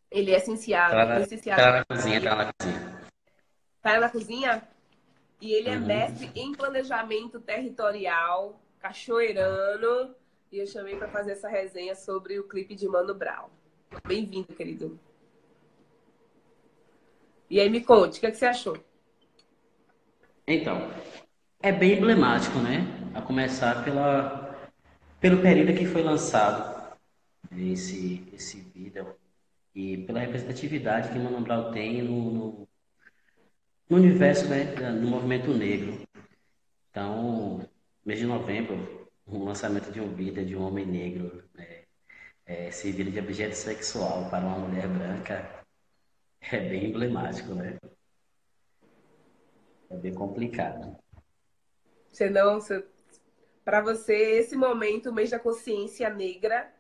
ele 0.10 0.32
é 0.32 0.40
licenciado. 0.40 0.96
Tá 0.96 1.06
na, 1.06 1.20
licenciado. 1.20 1.62
tá 1.62 1.72
na 1.72 1.86
cozinha, 1.86 2.22
tá 2.22 2.36
na 2.36 2.54
cozinha. 2.54 3.10
Tá 3.82 4.00
na 4.00 4.10
cozinha? 4.10 4.68
E 5.40 5.54
ele 5.54 5.70
é 5.70 5.78
Uhum. 5.78 5.86
mestre 5.86 6.32
em 6.36 6.52
planejamento 6.52 7.40
territorial, 7.40 8.60
cachoeirano. 8.80 10.16
E 10.52 10.58
eu 10.58 10.66
chamei 10.66 10.96
para 10.96 11.08
fazer 11.10 11.34
essa 11.34 11.48
resenha 11.48 11.94
sobre 11.96 12.40
o 12.40 12.48
clipe 12.48 12.74
de 12.74 12.88
Mano 12.88 13.14
Brown. 13.14 13.50
Bem-vindo, 14.08 14.48
querido. 14.56 15.00
E 17.48 17.60
aí, 17.60 17.70
me 17.70 17.84
conte, 17.84 18.18
o 18.18 18.20
que, 18.20 18.28
é 18.28 18.32
que 18.32 18.38
você 18.38 18.48
achou? 18.48 18.89
Então, 20.52 20.92
é 21.62 21.72
bem 21.72 22.00
emblemático, 22.00 22.58
né? 22.58 22.80
A 23.14 23.22
começar 23.22 23.84
pela, 23.86 24.58
pelo 25.20 25.44
período 25.44 25.78
que 25.78 25.86
foi 25.86 26.02
lançado 26.02 26.98
esse, 27.56 28.28
esse 28.34 28.60
vídeo 28.62 29.16
e 29.76 29.98
pela 29.98 30.20
representatividade 30.20 31.10
que 31.10 31.20
Mano 31.20 31.42
Brown 31.42 31.72
tem 31.72 32.02
no, 32.02 32.32
no, 32.32 32.68
no 33.88 33.98
universo, 33.98 34.48
né? 34.48 34.64
No 34.90 35.08
movimento 35.08 35.54
negro. 35.54 36.02
Então, 36.90 37.70
mês 38.04 38.18
de 38.18 38.26
novembro, 38.26 39.08
o 39.28 39.44
lançamento 39.46 39.92
de 39.92 40.02
um 40.02 40.16
vídeo 40.16 40.44
de 40.44 40.56
um 40.56 40.64
homem 40.64 40.84
negro, 40.84 41.44
né? 41.54 41.84
É, 42.48 42.70
de 42.70 43.20
objeto 43.20 43.54
sexual 43.54 44.28
para 44.32 44.44
uma 44.44 44.68
mulher 44.68 44.88
branca 44.88 45.64
é 46.42 46.60
bem 46.60 46.86
emblemático, 46.86 47.54
né? 47.54 47.78
É 49.90 49.96
bem 49.96 50.14
complicado. 50.14 50.98
Você 52.12 52.30
não, 52.30 52.60
você... 52.60 52.86
para 53.64 53.82
você, 53.82 54.40
esse 54.40 54.56
momento, 54.56 55.10
o 55.10 55.14
mês 55.14 55.30
da 55.30 55.40
consciência 55.40 56.10
negra, 56.10 56.72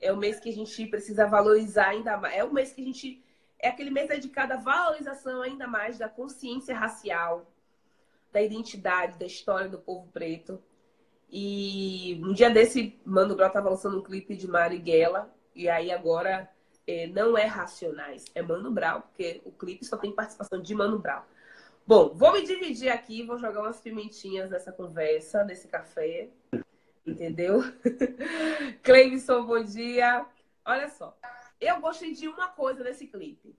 é 0.00 0.12
o 0.12 0.16
mês 0.16 0.38
que 0.38 0.48
a 0.48 0.52
gente 0.52 0.86
precisa 0.86 1.26
valorizar 1.26 1.88
ainda 1.88 2.16
mais. 2.16 2.34
É 2.36 2.44
o 2.44 2.52
mês 2.52 2.72
que 2.72 2.82
a 2.82 2.84
gente. 2.84 3.22
É 3.58 3.68
aquele 3.68 3.90
mês 3.90 4.08
dedicado 4.08 4.52
à 4.52 4.56
valorização 4.56 5.40
ainda 5.40 5.66
mais 5.66 5.96
da 5.96 6.08
consciência 6.08 6.76
racial, 6.76 7.50
da 8.30 8.42
identidade, 8.42 9.18
da 9.18 9.24
história 9.24 9.68
do 9.68 9.78
povo 9.78 10.08
preto. 10.12 10.62
E 11.28 12.20
um 12.22 12.32
dia 12.32 12.50
desse, 12.50 13.00
Mano 13.04 13.34
Brown 13.34 13.50
tava 13.50 13.70
lançando 13.70 13.98
um 13.98 14.02
clipe 14.02 14.36
de 14.36 14.46
Marighella, 14.46 15.34
e 15.54 15.68
aí 15.68 15.90
agora 15.90 16.48
é, 16.86 17.06
não 17.06 17.36
é 17.36 17.46
Racionais, 17.46 18.26
é 18.34 18.42
Mano 18.42 18.70
Brown, 18.70 19.00
porque 19.00 19.40
o 19.44 19.50
clipe 19.50 19.84
só 19.84 19.96
tem 19.96 20.12
participação 20.12 20.60
de 20.60 20.74
Mano 20.74 20.98
Brown. 20.98 21.22
Bom, 21.86 22.12
vou 22.12 22.32
me 22.32 22.42
dividir 22.42 22.88
aqui, 22.88 23.22
vou 23.22 23.38
jogar 23.38 23.60
umas 23.60 23.80
pimentinhas 23.80 24.50
nessa 24.50 24.72
conversa, 24.72 25.44
nesse 25.44 25.68
café. 25.68 26.28
Entendeu? 27.06 27.60
Cleibson, 28.82 29.46
bom 29.46 29.62
dia. 29.62 30.26
Olha 30.64 30.88
só, 30.90 31.16
eu 31.60 31.80
gostei 31.80 32.12
de 32.12 32.26
uma 32.26 32.48
coisa 32.48 32.82
nesse 32.82 33.06
clipe. 33.06 33.54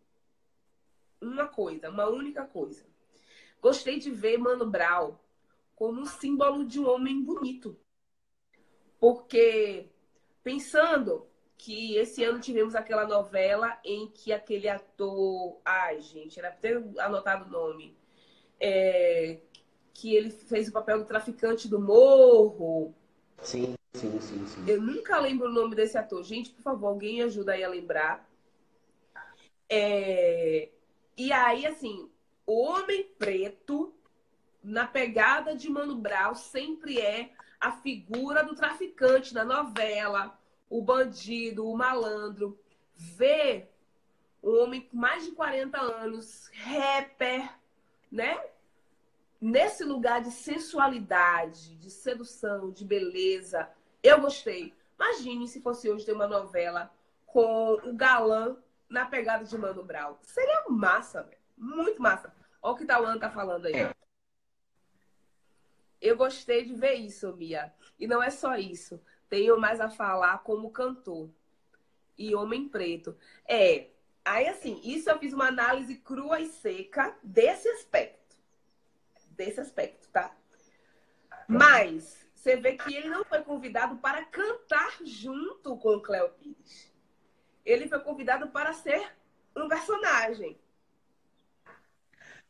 Uma 1.22 1.48
coisa, 1.48 1.90
uma 1.90 2.10
única 2.10 2.44
coisa. 2.44 2.86
Gostei 3.62 3.98
de 3.98 4.12
ver 4.12 4.38
Mano 4.38 4.70
Brown 4.70 5.18
como 5.74 6.02
um 6.02 6.06
símbolo 6.06 6.66
de 6.66 6.82
um 6.82 6.90
homem 6.90 7.24
bonito. 7.24 7.80
Porque, 9.00 9.90
pensando 10.44 11.26
que 11.58 11.96
esse 11.96 12.26
ano 12.26 12.42
tivemos 12.42 12.76
aquela 12.76 13.08
novela 13.08 13.80
em 13.86 14.10
que 14.10 14.34
aquele 14.34 14.68
ator. 14.68 15.62
Ai, 15.64 16.02
gente, 16.02 16.38
era 16.38 16.52
ter 16.52 16.84
anotado 17.00 17.46
o 17.46 17.50
nome. 17.50 17.97
É, 18.60 19.38
que 19.94 20.16
ele 20.16 20.30
fez 20.30 20.68
o 20.68 20.72
papel 20.72 21.00
do 21.00 21.06
traficante 21.06 21.68
do 21.68 21.80
morro. 21.80 22.94
Sim, 23.42 23.76
sim, 23.94 24.20
sim, 24.22 24.48
sim. 24.48 24.66
Eu 24.68 24.82
nunca 24.82 25.20
lembro 25.20 25.48
o 25.48 25.54
nome 25.54 25.76
desse 25.76 25.98
ator. 25.98 26.24
Gente, 26.24 26.52
por 26.52 26.62
favor, 26.62 26.88
alguém 26.88 27.22
ajuda 27.22 27.54
aí 27.54 27.64
a 27.64 27.70
lembrar. 27.70 28.28
É... 29.70 30.70
E 31.18 31.32
aí, 31.32 31.66
assim, 31.66 32.10
o 32.46 32.62
homem 32.62 33.04
preto, 33.18 33.94
na 34.64 34.86
pegada 34.86 35.56
de 35.56 35.70
Mano 35.70 35.96
Brown, 35.96 36.36
sempre 36.36 37.00
é 37.00 37.32
a 37.60 37.72
figura 37.72 38.44
do 38.44 38.56
traficante 38.56 39.34
na 39.34 39.44
novela, 39.44 40.40
o 40.70 40.82
bandido, 40.82 41.68
o 41.68 41.76
malandro. 41.76 42.60
Ver 42.96 43.72
um 44.44 44.62
homem 44.62 44.82
com 44.82 44.96
mais 44.96 45.26
de 45.26 45.32
40 45.32 45.80
anos, 45.80 46.50
rapper, 46.54 47.50
né? 48.12 48.40
Nesse 49.40 49.84
lugar 49.84 50.22
de 50.22 50.32
sensualidade, 50.32 51.76
de 51.76 51.92
sedução, 51.92 52.72
de 52.72 52.84
beleza. 52.84 53.70
Eu 54.02 54.22
gostei. 54.22 54.74
Imagine 54.96 55.48
se 55.48 55.62
fosse 55.62 55.90
hoje 55.90 56.06
ter 56.06 56.14
uma 56.14 56.28
novela 56.28 56.92
com 57.26 57.74
o 57.84 57.94
galã 57.94 58.58
na 58.90 59.06
pegada 59.06 59.44
de 59.44 59.58
Mano 59.58 59.84
Brown. 59.84 60.16
Seria 60.22 60.66
massa, 60.70 61.24
velho. 61.24 61.38
Muito 61.58 62.02
massa. 62.02 62.34
Olha 62.62 62.74
o 62.74 62.78
que 62.78 62.86
Tauan 62.86 63.20
tá 63.20 63.30
falando 63.30 63.68
aí. 63.68 63.74
É. 63.76 63.94
Eu 66.02 66.16
gostei 66.16 66.66
de 66.66 66.74
ver 66.74 66.94
isso, 66.94 67.36
Mia. 67.36 67.74
E 68.00 68.08
não 68.08 68.22
é 68.22 68.30
só 68.30 68.56
isso. 68.56 69.00
tenho 69.30 69.60
mais 69.60 69.80
a 69.80 69.90
falar 69.90 70.40
como 70.40 70.72
cantor 70.72 71.30
e 72.18 72.34
homem 72.34 72.68
preto. 72.68 73.16
É, 73.48 73.90
aí 74.28 74.48
assim, 74.48 74.80
isso 74.84 75.10
eu 75.10 75.18
fiz 75.18 75.34
uma 75.34 75.48
análise 75.48 75.96
crua 75.96 76.40
e 76.40 76.48
seca 76.48 77.16
desse 77.24 77.68
aspecto. 77.70 78.36
Desse 79.32 79.60
aspecto, 79.60 80.08
tá? 80.10 80.36
Mas 81.48 82.26
você 82.36 82.56
vê 82.56 82.74
que 82.74 82.94
ele 82.94 83.10
não 83.10 83.24
foi 83.24 83.42
convidado 83.42 83.96
para 83.98 84.24
cantar 84.26 84.98
junto 85.04 85.78
com 85.78 85.96
o 85.96 86.02
Cléo 86.02 86.30
Pires. 86.30 86.92
Ele 87.66 87.88
foi 87.88 88.00
convidado 88.00 88.48
para 88.50 88.74
ser 88.74 89.12
um 89.56 89.68
personagem. 89.68 90.58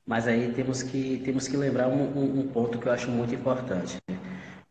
Mas 0.06 0.28
aí 0.28 0.54
temos 0.54 0.84
que, 0.84 1.22
temos 1.26 1.48
que 1.48 1.58
lembrar 1.58 1.88
um, 1.88 2.18
um, 2.18 2.40
um 2.40 2.48
ponto 2.48 2.80
que 2.80 2.88
eu 2.88 2.92
acho 2.92 3.10
muito 3.10 3.36
importante. 3.36 3.98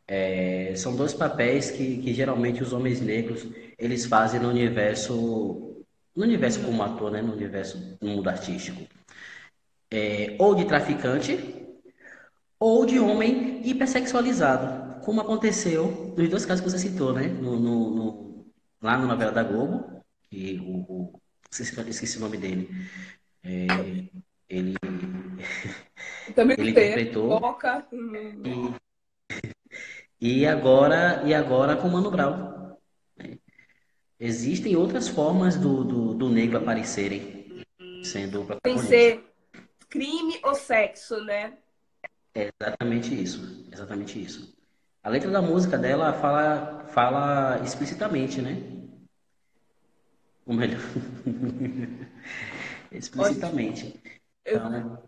É, 0.09 0.73
são 0.77 0.95
dois 0.95 1.13
papéis 1.13 1.71
que, 1.71 1.99
que 1.99 2.15
geralmente 2.15 2.63
os 2.63 2.73
homens 2.73 3.01
negros 3.01 3.47
eles 3.77 4.07
fazem 4.07 4.41
no 4.41 4.49
universo, 4.49 5.66
no 6.17 6.25
universo 6.25 6.63
como 6.65 6.83
ator, 6.83 7.11
né? 7.11 7.23
no 7.23 7.33
universo 7.35 7.99
no 8.01 8.09
mundo 8.09 8.29
artístico. 8.29 8.83
É, 9.91 10.37
ou 10.41 10.55
de 10.55 10.65
traficante, 10.65 11.39
ou 12.59 12.87
de 12.87 12.99
homem 12.99 13.61
hipersexualizado, 13.69 15.05
como 15.05 15.21
aconteceu 15.21 16.15
nos 16.17 16.29
dois 16.29 16.47
casos 16.47 16.65
que 16.65 16.71
você 16.71 16.79
citou, 16.79 17.13
né? 17.13 17.29
No, 17.29 17.59
no, 17.59 17.91
no 17.91 18.47
lá 18.83 18.99
na 18.99 19.07
novela 19.07 19.31
da 19.33 19.43
Globo, 19.43 20.03
que 20.23 20.59
o, 20.61 21.13
o 21.15 21.21
esqueci, 21.51 21.91
esqueci 21.91 22.19
o 22.19 22.21
nome 22.21 22.39
dele. 22.39 22.69
É, 23.45 23.67
ele 24.49 24.75
Também 26.35 26.57
ele 26.59 26.71
interpretou 26.71 27.41
Boca. 27.41 27.87
e, 28.43 28.75
e 30.43 30.47
agora 30.47 31.23
e 31.25 31.35
agora 31.35 31.77
com 31.77 31.89
Mano 31.89 32.11
Brown. 32.11 32.66
Existem 34.19 34.77
outras 34.77 35.09
formas 35.09 35.57
do, 35.57 35.85
do, 35.85 36.15
do 36.15 36.29
negro 36.31 36.57
aparecerem 36.57 37.65
sendo 38.03 38.47
Sem 38.65 38.79
ser 38.79 39.25
crime 39.89 40.41
ou 40.43 40.55
sexo, 40.55 41.23
né? 41.25 41.59
É 42.35 42.51
exatamente 42.61 43.15
isso, 43.15 43.67
exatamente 43.73 44.23
isso. 44.23 44.57
A 45.03 45.09
letra 45.09 45.31
da 45.31 45.43
música 45.43 45.77
dela 45.77 46.13
fala 46.15 46.85
fala 46.89 47.63
explicitamente, 47.65 48.41
né? 48.41 48.57
Ou 50.47 50.55
melhor, 50.55 50.81
explicitamente. 52.93 54.01
Então, 54.47 55.03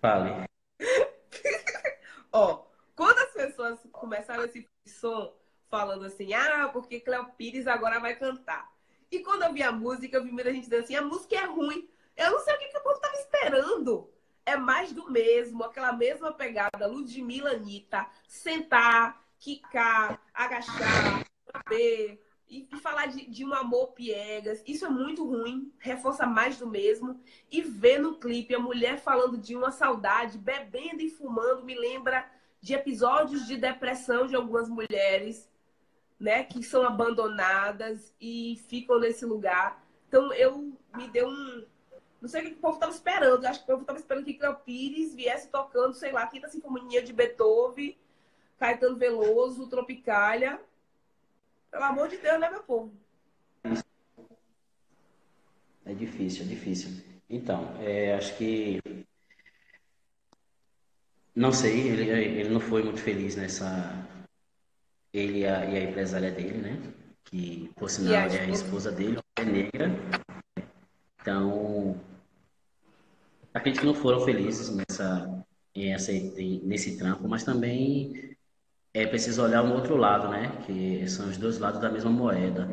fale. 0.00 0.46
Ó, 2.32 2.64
quando 2.94 3.18
as 3.18 3.32
pessoas 3.32 3.80
começaram 3.92 4.44
esse 4.44 4.66
som 4.86 5.32
falando 5.68 6.04
assim, 6.04 6.32
ah, 6.32 6.68
porque 6.72 7.00
Cléo 7.00 7.32
Pires 7.36 7.66
agora 7.66 7.98
vai 8.00 8.16
cantar. 8.16 8.70
E 9.10 9.20
quando 9.20 9.42
eu 9.42 9.52
vi 9.52 9.62
a 9.62 9.72
música, 9.72 10.16
eu 10.16 10.24
vi 10.24 10.32
muita 10.32 10.52
gente 10.52 10.64
dizendo 10.64 10.84
assim, 10.84 10.96
a 10.96 11.02
música 11.02 11.36
é 11.36 11.44
ruim. 11.44 11.88
Eu 12.16 12.32
não 12.32 12.40
sei 12.40 12.54
o 12.54 12.58
que, 12.58 12.68
que 12.68 12.78
o 12.78 12.82
povo 12.82 13.00
tava 13.00 13.14
esperando. 13.16 14.10
É 14.44 14.56
mais 14.56 14.92
do 14.92 15.10
mesmo, 15.10 15.64
aquela 15.64 15.92
mesma 15.92 16.32
pegada, 16.32 16.86
Ludmilla 16.86 17.50
Anitta, 17.50 18.06
sentar, 18.28 19.24
quicar, 19.38 20.22
agachar, 20.32 21.24
beber, 21.52 22.22
e, 22.48 22.68
e 22.72 22.76
falar 22.76 23.06
de, 23.06 23.26
de, 23.28 23.44
um 23.44 23.52
amor 23.52 23.88
piegas, 23.88 24.62
isso 24.66 24.86
é 24.86 24.88
muito 24.88 25.26
ruim, 25.26 25.72
reforça 25.78 26.26
mais 26.26 26.58
do 26.58 26.66
mesmo. 26.66 27.20
E 27.50 27.60
ver 27.60 27.98
no 27.98 28.18
clipe 28.18 28.54
a 28.54 28.60
mulher 28.60 28.98
falando 29.00 29.36
de 29.36 29.56
uma 29.56 29.72
saudade, 29.72 30.38
bebendo 30.38 31.02
e 31.02 31.10
fumando, 31.10 31.64
me 31.64 31.74
lembra 31.74 32.28
de 32.60 32.74
episódios 32.74 33.46
de 33.46 33.56
depressão 33.56 34.26
de 34.26 34.36
algumas 34.36 34.68
mulheres, 34.68 35.48
né, 36.18 36.44
que 36.44 36.62
são 36.62 36.82
abandonadas 36.82 38.12
e 38.20 38.60
ficam 38.68 38.98
nesse 38.98 39.24
lugar. 39.24 39.84
Então 40.08 40.32
eu 40.32 40.72
me 40.94 41.08
deu 41.08 41.28
um. 41.28 41.64
Não 42.20 42.28
sei 42.28 42.42
o 42.42 42.44
que 42.46 42.52
o 42.54 42.60
povo 42.60 42.74
estava 42.74 42.92
esperando. 42.92 43.44
Acho 43.44 43.60
que 43.60 43.64
o 43.64 43.68
povo 43.68 43.82
estava 43.82 43.98
esperando 43.98 44.24
que 44.24 44.34
Cléo 44.34 44.56
Pires 44.56 45.14
viesse 45.14 45.48
tocando, 45.48 45.94
sei 45.94 46.12
lá, 46.12 46.26
Quinta 46.26 46.48
Sinfonia 46.48 47.02
de 47.02 47.12
Beethoven, 47.12 47.96
Caetano 48.58 48.96
Veloso, 48.96 49.68
Tropicália 49.68 50.60
pelo 51.76 51.84
amor 51.84 52.08
de 52.08 52.16
Deus, 52.16 52.40
né, 52.40 52.50
meu 52.50 52.62
povo? 52.62 52.90
É 55.84 55.92
difícil, 55.92 56.44
é 56.44 56.48
difícil. 56.48 56.90
Então, 57.28 57.76
é, 57.80 58.14
acho 58.14 58.36
que. 58.36 58.80
Não 61.34 61.52
sei, 61.52 61.88
ele, 61.88 62.10
ele 62.10 62.48
não 62.48 62.60
foi 62.60 62.82
muito 62.82 63.00
feliz 63.00 63.36
nessa. 63.36 64.08
Ele 65.16 65.38
e 65.38 65.46
a, 65.46 65.64
e 65.64 65.76
a 65.78 65.82
empresária 65.82 66.30
dele, 66.30 66.58
né? 66.58 66.92
Que, 67.24 67.70
por 67.74 67.88
sinal, 67.88 68.14
a 68.14 68.34
é 68.34 68.40
a 68.40 68.48
esposa 68.50 68.92
dele, 68.92 69.18
é 69.38 69.44
negra. 69.44 69.90
Então, 71.18 71.98
acredito 73.54 73.80
que 73.80 73.86
não 73.86 73.94
foram 73.94 74.20
felizes 74.20 74.68
nessa, 74.76 75.42
nessa, 75.74 76.12
nesse 76.12 76.98
trampo, 76.98 77.26
mas 77.26 77.44
também 77.44 78.36
é 78.92 79.06
preciso 79.06 79.42
olhar 79.42 79.62
um 79.62 79.72
outro 79.72 79.96
lado, 79.96 80.28
né? 80.28 80.52
Que 80.66 81.08
são 81.08 81.30
os 81.30 81.38
dois 81.38 81.58
lados 81.58 81.80
da 81.80 81.90
mesma 81.90 82.10
moeda. 82.10 82.70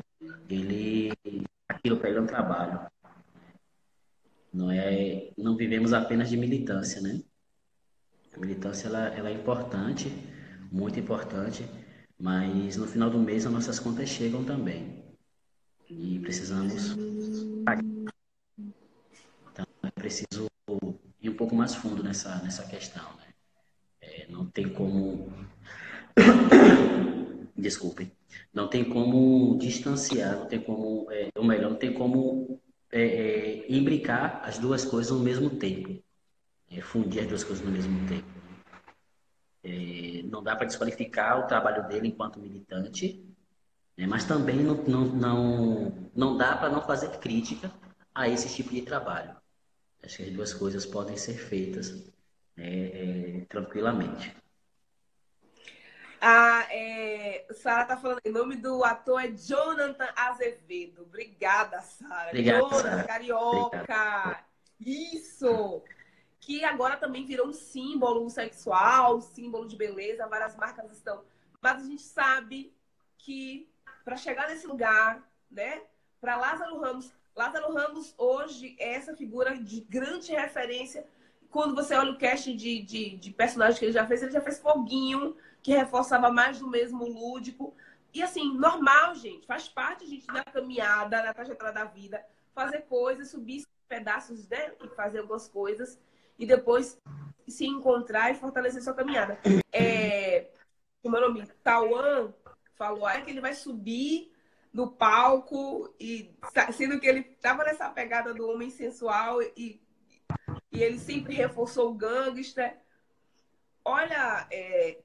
Ele, 0.50 1.14
aquilo 1.70 1.96
para 1.96 2.10
ele 2.10 2.18
é 2.20 2.22
um 2.22 2.28
trabalho. 2.28 2.82
Não 4.54 4.70
é, 4.70 5.30
não 5.38 5.56
vivemos 5.56 5.94
apenas 5.94 6.30
de 6.30 6.36
militância, 6.36 7.02
né? 7.02 7.22
A 8.36 8.40
militância 8.40 8.88
ela, 8.88 9.08
ela 9.16 9.30
é 9.30 9.34
importante, 9.34 10.12
muito 10.70 11.00
importante, 11.00 11.66
mas 12.20 12.78
no 12.78 12.88
final 12.88 13.10
do 13.10 13.20
mês 13.20 13.46
as 13.46 13.52
nossas 13.52 13.80
contas 13.80 14.10
chegam 14.10 14.44
também 14.44 15.04
e 15.90 16.20
precisamos 16.20 16.96
pagar. 17.66 17.84
Então 19.52 19.66
é 19.84 19.92
preciso 19.92 20.48
ir 21.22 21.30
um 21.30 21.36
pouco 21.36 21.56
mais 21.56 21.76
fundo 21.76 22.04
nessa 22.04 22.42
nessa 22.42 22.66
questão, 22.66 23.04
né? 23.18 23.34
É, 24.02 24.28
não 24.30 24.46
tem 24.46 24.70
como 24.70 25.32
Desculpem. 27.56 28.12
Não 28.54 28.68
tem 28.68 28.84
como 28.84 29.58
distanciar, 29.58 30.38
não 30.40 30.46
tem 30.48 30.60
como, 30.60 31.08
é, 31.12 31.30
ou 31.36 31.46
melhor, 31.46 31.72
não 31.72 31.78
tem 31.78 31.94
como 31.94 32.60
é, 32.92 33.02
é, 33.02 33.72
imbricar 33.72 34.42
as 34.44 34.58
duas 34.58 34.84
coisas 34.84 35.12
ao 35.12 35.20
mesmo 35.20 35.50
tempo. 35.52 36.02
É, 36.70 36.82
fundir 36.82 37.22
as 37.22 37.28
duas 37.28 37.44
coisas 37.44 37.64
no 37.64 37.72
mesmo 37.72 38.08
tempo. 38.08 38.43
É, 39.64 40.22
não 40.24 40.44
dá 40.44 40.56
para 40.56 40.68
desqualificar 40.68 41.40
o 41.40 41.48
trabalho 41.48 41.88
dele 41.88 42.10
enquanto 42.10 42.40
militante, 42.40 43.26
né, 43.98 44.06
mas 44.06 44.26
também 44.26 44.58
não, 44.58 44.76
não, 44.76 45.06
não, 45.06 46.10
não 46.14 46.38
dá 46.38 46.58
para 46.58 46.70
não 46.70 46.82
fazer 46.82 47.18
crítica 47.20 47.72
a 48.14 48.28
esse 48.28 48.54
tipo 48.54 48.72
de 48.72 48.82
trabalho. 48.82 49.36
Acho 50.04 50.18
que 50.18 50.24
as 50.24 50.32
duas 50.32 50.54
coisas 50.54 50.86
podem 50.86 51.16
ser 51.16 51.36
feitas 51.36 52.12
é, 52.58 53.42
é, 53.42 53.46
tranquilamente. 53.46 54.36
A 56.20 56.68
é, 56.72 57.46
Sara 57.54 57.86
tá 57.86 57.98
falando 57.98 58.22
em 58.24 58.32
nome 58.32 58.56
do 58.56 58.84
ator 58.84 59.24
é 59.24 59.28
Jonathan 59.32 60.08
Azevedo. 60.16 61.02
Obrigada, 61.04 61.82
Sara. 61.82 62.42
Jonathan, 62.42 62.82
Sarah. 62.82 63.04
carioca. 63.04 63.78
Obrigado. 63.78 64.46
Isso. 64.80 65.84
Que 66.46 66.64
agora 66.66 66.98
também 66.98 67.26
virou 67.26 67.48
um 67.48 67.54
símbolo 67.54 68.30
sexual, 68.30 69.22
símbolo 69.22 69.66
de 69.66 69.78
beleza. 69.78 70.28
Várias 70.28 70.56
marcas 70.58 70.92
estão. 70.92 71.24
Mas 71.62 71.82
a 71.82 71.86
gente 71.86 72.02
sabe 72.02 72.76
que 73.18 73.70
para 74.04 74.18
chegar 74.18 74.50
nesse 74.50 74.68
lugar, 74.68 75.24
né? 75.50 75.84
Para 76.20 76.36
Lázaro 76.36 76.80
Ramos, 76.80 77.14
Lázaro 77.34 77.74
Ramos 77.74 78.14
hoje 78.18 78.76
é 78.78 78.96
essa 78.96 79.16
figura 79.16 79.58
de 79.58 79.82
grande 79.82 80.34
referência. 80.34 81.08
Quando 81.50 81.76
você 81.76 81.96
olha 81.96 82.12
o 82.12 82.18
cast 82.18 82.54
de, 82.54 82.82
de, 82.82 83.16
de 83.18 83.32
personagens 83.32 83.80
que 83.80 83.86
ele 83.86 83.94
já 83.94 84.06
fez, 84.06 84.22
ele 84.22 84.32
já 84.32 84.42
fez 84.42 84.60
Foguinho, 84.60 85.38
que 85.62 85.72
reforçava 85.72 86.30
mais 86.30 86.60
do 86.60 86.68
mesmo 86.68 87.06
lúdico. 87.06 87.74
E 88.14 88.22
assim, 88.22 88.54
normal, 88.58 89.16
gente, 89.16 89.48
faz 89.48 89.70
parte, 89.70 90.06
gente, 90.06 90.28
da 90.28 90.44
caminhada, 90.44 91.24
na 91.24 91.34
trajetória 91.34 91.74
da 91.74 91.86
vida, 91.86 92.24
fazer 92.54 92.82
coisas, 92.82 93.30
subir 93.30 93.66
pedaços, 93.88 94.48
né? 94.50 94.74
E 94.84 94.88
fazer 94.90 95.20
algumas 95.20 95.48
coisas. 95.48 95.98
E 96.38 96.46
depois 96.46 97.00
se 97.48 97.66
encontrar 97.66 98.32
e 98.32 98.36
fortalecer 98.36 98.82
sua 98.82 98.94
caminhada. 98.94 99.38
É, 99.72 100.48
o 101.04 101.10
meu 101.10 101.22
nome, 101.22 101.46
Tauan, 101.64 102.34
falou 102.76 103.06
aí 103.06 103.22
que 103.24 103.32
ele 103.32 103.42
vai 103.42 103.54
subir 103.54 104.32
no 104.74 104.92
palco, 104.92 105.94
e 106.00 106.36
sendo 106.74 107.00
que 107.00 107.08
ele 107.08 107.20
estava 107.20 107.64
nessa 107.64 107.90
pegada 107.90 108.34
do 108.34 108.50
homem 108.50 108.72
sensual 108.72 109.42
e, 109.42 109.80
e 110.72 110.82
ele 110.82 110.98
sempre 110.98 111.36
reforçou 111.36 111.92
o 111.92 111.94
gangster. 111.94 112.78
Olha, 113.86 114.48
é, 114.52 114.98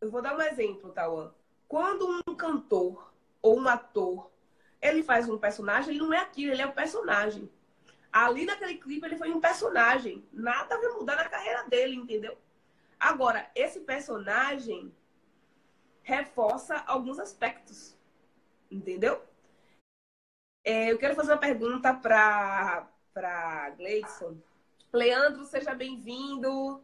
eu 0.00 0.10
vou 0.10 0.20
dar 0.20 0.36
um 0.36 0.42
exemplo, 0.42 0.92
Tauan. 0.92 1.32
Quando 1.66 2.22
um 2.26 2.34
cantor 2.34 3.12
ou 3.40 3.58
um 3.58 3.68
ator 3.68 4.30
ele 4.82 5.02
faz 5.02 5.28
um 5.28 5.38
personagem, 5.38 5.90
ele 5.90 6.04
não 6.04 6.12
é 6.12 6.18
aquilo, 6.18 6.52
ele 6.52 6.62
é 6.62 6.66
o 6.66 6.70
um 6.70 6.74
personagem. 6.74 7.50
Ali 8.12 8.44
naquele 8.44 8.76
clipe 8.76 9.06
ele 9.06 9.16
foi 9.16 9.30
um 9.30 9.40
personagem. 9.40 10.26
Nada 10.32 10.78
vai 10.78 10.88
mudar 10.90 11.16
na 11.16 11.28
carreira 11.28 11.64
dele, 11.64 11.96
entendeu? 11.96 12.36
Agora, 12.98 13.50
esse 13.54 13.80
personagem 13.80 14.92
reforça 16.02 16.76
alguns 16.86 17.18
aspectos. 17.18 17.96
Entendeu? 18.70 19.22
É, 20.64 20.92
eu 20.92 20.98
quero 20.98 21.14
fazer 21.14 21.32
uma 21.32 21.38
pergunta 21.38 21.94
para 21.94 23.70
Gleidson. 23.76 24.36
Leandro, 24.92 25.44
seja 25.44 25.74
bem-vindo. 25.74 26.82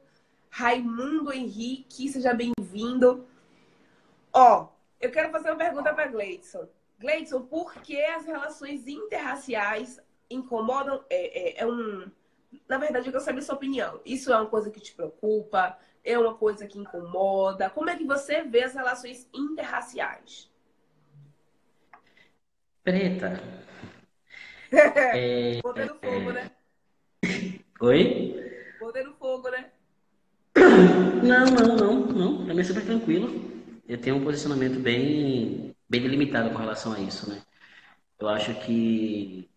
Raimundo 0.48 1.32
Henrique, 1.32 2.08
seja 2.08 2.32
bem-vindo. 2.32 3.26
Ó, 4.32 4.68
eu 5.00 5.10
quero 5.10 5.30
fazer 5.30 5.50
uma 5.50 5.58
pergunta 5.58 5.92
para 5.92 6.06
Gleidson. 6.06 6.68
Gleidson, 6.98 7.42
por 7.42 7.74
que 7.74 8.00
as 8.02 8.24
relações 8.24 8.86
interraciais 8.86 10.00
incomodam? 10.30 11.04
É, 11.10 11.60
é, 11.60 11.62
é, 11.62 11.66
um. 11.66 12.10
Na 12.68 12.78
verdade, 12.78 13.06
eu 13.06 13.12
quero 13.12 13.24
saber 13.24 13.40
a 13.40 13.42
sua 13.42 13.54
opinião. 13.54 14.00
Isso 14.04 14.32
é 14.32 14.36
uma 14.36 14.46
coisa 14.46 14.70
que 14.70 14.80
te 14.80 14.92
preocupa? 14.92 15.78
É 16.04 16.18
uma 16.18 16.34
coisa 16.34 16.66
que 16.66 16.78
incomoda? 16.78 17.68
Como 17.70 17.90
é 17.90 17.96
que 17.96 18.04
você 18.04 18.42
vê 18.42 18.62
as 18.62 18.74
relações 18.74 19.28
interraciais? 19.34 20.50
Preta. 22.82 23.42
é, 24.72 25.60
Botando 25.62 25.98
fogo, 26.00 26.32
né? 26.32 26.50
Oi? 27.80 28.74
Botando 28.78 29.14
fogo, 29.16 29.48
né? 29.50 29.70
Não, 31.22 31.44
não, 31.46 31.76
não, 31.76 32.06
não. 32.06 32.44
Pra 32.44 32.54
mim 32.54 32.60
é 32.60 32.64
super 32.64 32.84
tranquilo. 32.84 33.28
Eu 33.88 33.98
tenho 33.98 34.16
um 34.16 34.24
posicionamento 34.24 34.78
bem, 34.78 35.74
bem 35.88 36.02
delimitado 36.02 36.50
com 36.50 36.58
relação 36.58 36.92
a 36.92 37.00
isso, 37.00 37.28
né? 37.28 37.42
Eu 38.18 38.28
acho 38.28 38.54
que 38.60 39.48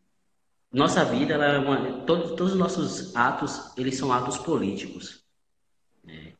nossa 0.71 1.03
vida, 1.03 1.33
ela 1.33 1.45
é 1.45 1.57
uma, 1.57 2.03
todos, 2.03 2.31
todos 2.31 2.53
os 2.53 2.59
nossos 2.59 3.15
atos, 3.15 3.71
eles 3.75 3.97
são 3.97 4.13
atos 4.13 4.37
políticos. 4.37 5.23
Né? 6.03 6.33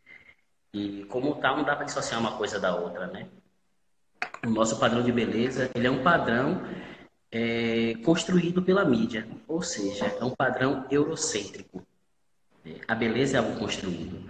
E 0.73 1.03
como 1.05 1.35
tal, 1.35 1.57
não 1.57 1.63
dá 1.63 1.75
para 1.75 1.85
dissociar 1.85 2.19
uma 2.19 2.37
coisa 2.37 2.59
da 2.59 2.75
outra, 2.75 3.07
né? 3.07 3.27
O 4.45 4.49
nosso 4.49 4.79
padrão 4.79 5.01
de 5.01 5.11
beleza, 5.11 5.69
ele 5.73 5.87
é 5.87 5.91
um 5.91 6.03
padrão 6.03 6.61
é, 7.31 7.95
construído 8.05 8.61
pela 8.61 8.85
mídia, 8.85 9.27
ou 9.47 9.61
seja, 9.63 10.05
é 10.05 10.23
um 10.23 10.35
padrão 10.35 10.85
eurocêntrico. 10.91 11.85
A 12.87 12.93
beleza 12.93 13.37
é 13.37 13.39
algo 13.39 13.57
construído. 13.57 14.29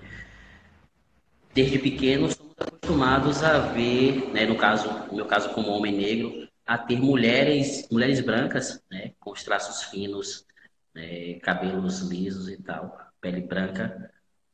Desde 1.53 1.77
pequeno 1.77 2.31
somos 2.31 2.53
acostumados 2.57 3.43
a 3.43 3.57
ver, 3.59 4.29
né, 4.31 4.45
no 4.45 4.55
caso, 4.55 4.89
no 5.07 5.15
meu 5.15 5.25
caso 5.25 5.49
como 5.49 5.71
homem 5.71 5.95
negro, 5.95 6.47
a 6.69 6.77
ter 6.77 6.99
mulheres, 6.99 7.87
mulheres 7.91 8.19
brancas, 8.19 8.79
né, 8.91 9.13
com 9.19 9.31
os 9.31 9.43
traços 9.43 9.85
finos, 9.85 10.45
né, 10.93 11.33
cabelos 11.39 12.01
lisos 12.01 12.47
e 12.47 12.61
tal, 12.61 12.95
pele 13.19 13.41
branca, 13.41 14.13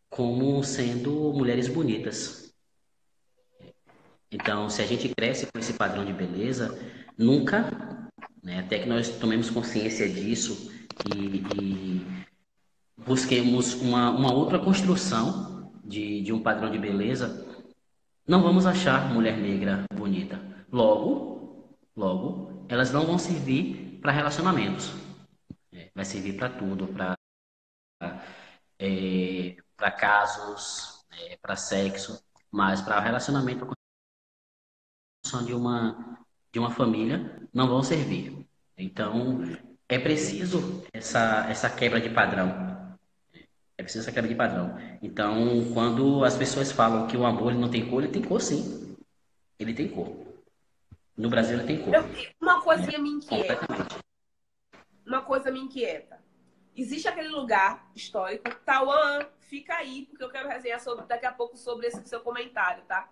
como 0.10 0.63
sendo 0.63 1.34
mulheres 1.34 1.67
bonitas. 1.67 2.56
Então, 4.32 4.69
se 4.69 4.82
a 4.82 4.86
gente 4.86 5.13
cresce 5.13 5.45
com 5.51 5.60
esse 5.60 5.73
padrão 5.73 6.06
de 6.06 6.13
beleza, 6.13 6.80
nunca, 7.17 7.69
né, 8.41 8.60
até 8.60 8.80
que 8.80 8.88
nós 8.88 9.10
tomemos 9.10 9.49
consciência 9.49 10.08
disso 10.08 10.71
e, 11.13 11.43
e 11.62 12.06
busquemos 12.95 13.73
uma, 13.73 14.12
uma 14.12 14.34
outra 14.34 14.58
construção 14.58 15.69
de, 15.84 16.21
de 16.21 16.32
um 16.32 16.41
padrão 16.41 16.71
de 16.71 16.80
beleza, 16.80 17.45
não 18.25 18.41
vamos 18.41 18.65
achar 18.65 19.13
mulher 19.13 19.38
negra 19.38 19.84
bonita. 19.93 20.39
Logo, 20.71 21.35
Logo, 21.95 22.65
elas 22.67 22.91
não 22.91 23.05
vão 23.05 23.17
servir 23.17 23.99
para 24.01 24.12
relacionamentos. 24.12 24.91
É, 25.71 25.89
vai 25.95 26.05
servir 26.05 26.38
para 26.38 26.49
tudo, 26.49 26.88
para 26.88 27.17
é, 28.79 29.55
para 29.77 29.91
casos, 29.91 31.05
é, 31.12 31.38
para 31.38 31.55
sexo, 31.55 32.21
mas 32.51 32.81
para 32.81 32.99
relacionamento 32.99 33.65
de 35.45 35.53
uma 35.53 36.17
de 36.51 36.60
uma 36.60 36.71
família 36.71 37.41
não 37.53 37.67
vão 37.67 37.81
servir. 37.81 38.45
Então 38.77 39.39
é 39.88 39.97
preciso 39.99 40.84
essa 40.93 41.47
essa 41.49 41.69
quebra 41.69 42.01
de 42.01 42.10
padrão. 42.10 42.75
É 43.77 43.84
preciso 43.84 44.03
essa 44.03 44.12
quebra 44.12 44.29
de 44.29 44.36
padrão. 44.36 44.77
Então, 45.01 45.73
quando 45.73 46.23
as 46.23 46.38
pessoas 46.38 46.71
falam 46.71 47.08
que 47.08 47.17
o 47.17 47.25
amor 47.25 47.53
não 47.53 47.69
tem 47.69 47.89
cor, 47.89 48.03
ele 48.03 48.12
tem 48.12 48.23
cor 48.23 48.41
sim. 48.41 48.95
Ele 49.60 49.73
tem 49.73 49.89
cor. 49.89 50.24
No 51.17 51.30
Brasil 51.30 51.58
ele 51.58 51.67
tem 51.67 51.82
cor. 51.82 51.93
uma 52.41 52.62
coisinha 52.62 52.99
me 52.99 53.10
inquieta. 53.10 53.65
Uma 55.06 55.21
coisa 55.21 55.49
me 55.49 55.60
inquieta. 55.60 56.23
Existe 56.75 57.08
aquele 57.08 57.30
lugar 57.30 57.89
histórico, 57.95 58.54
Tauan, 58.65 59.25
fica 59.39 59.75
aí, 59.75 60.06
porque 60.08 60.23
eu 60.23 60.30
quero 60.30 60.49
resenhar 60.49 60.80
sobre, 60.82 61.06
daqui 61.06 61.25
a 61.25 61.32
pouco 61.32 61.56
sobre 61.56 61.88
esse 61.88 62.06
seu 62.06 62.19
comentário, 62.19 62.84
tá? 62.84 63.10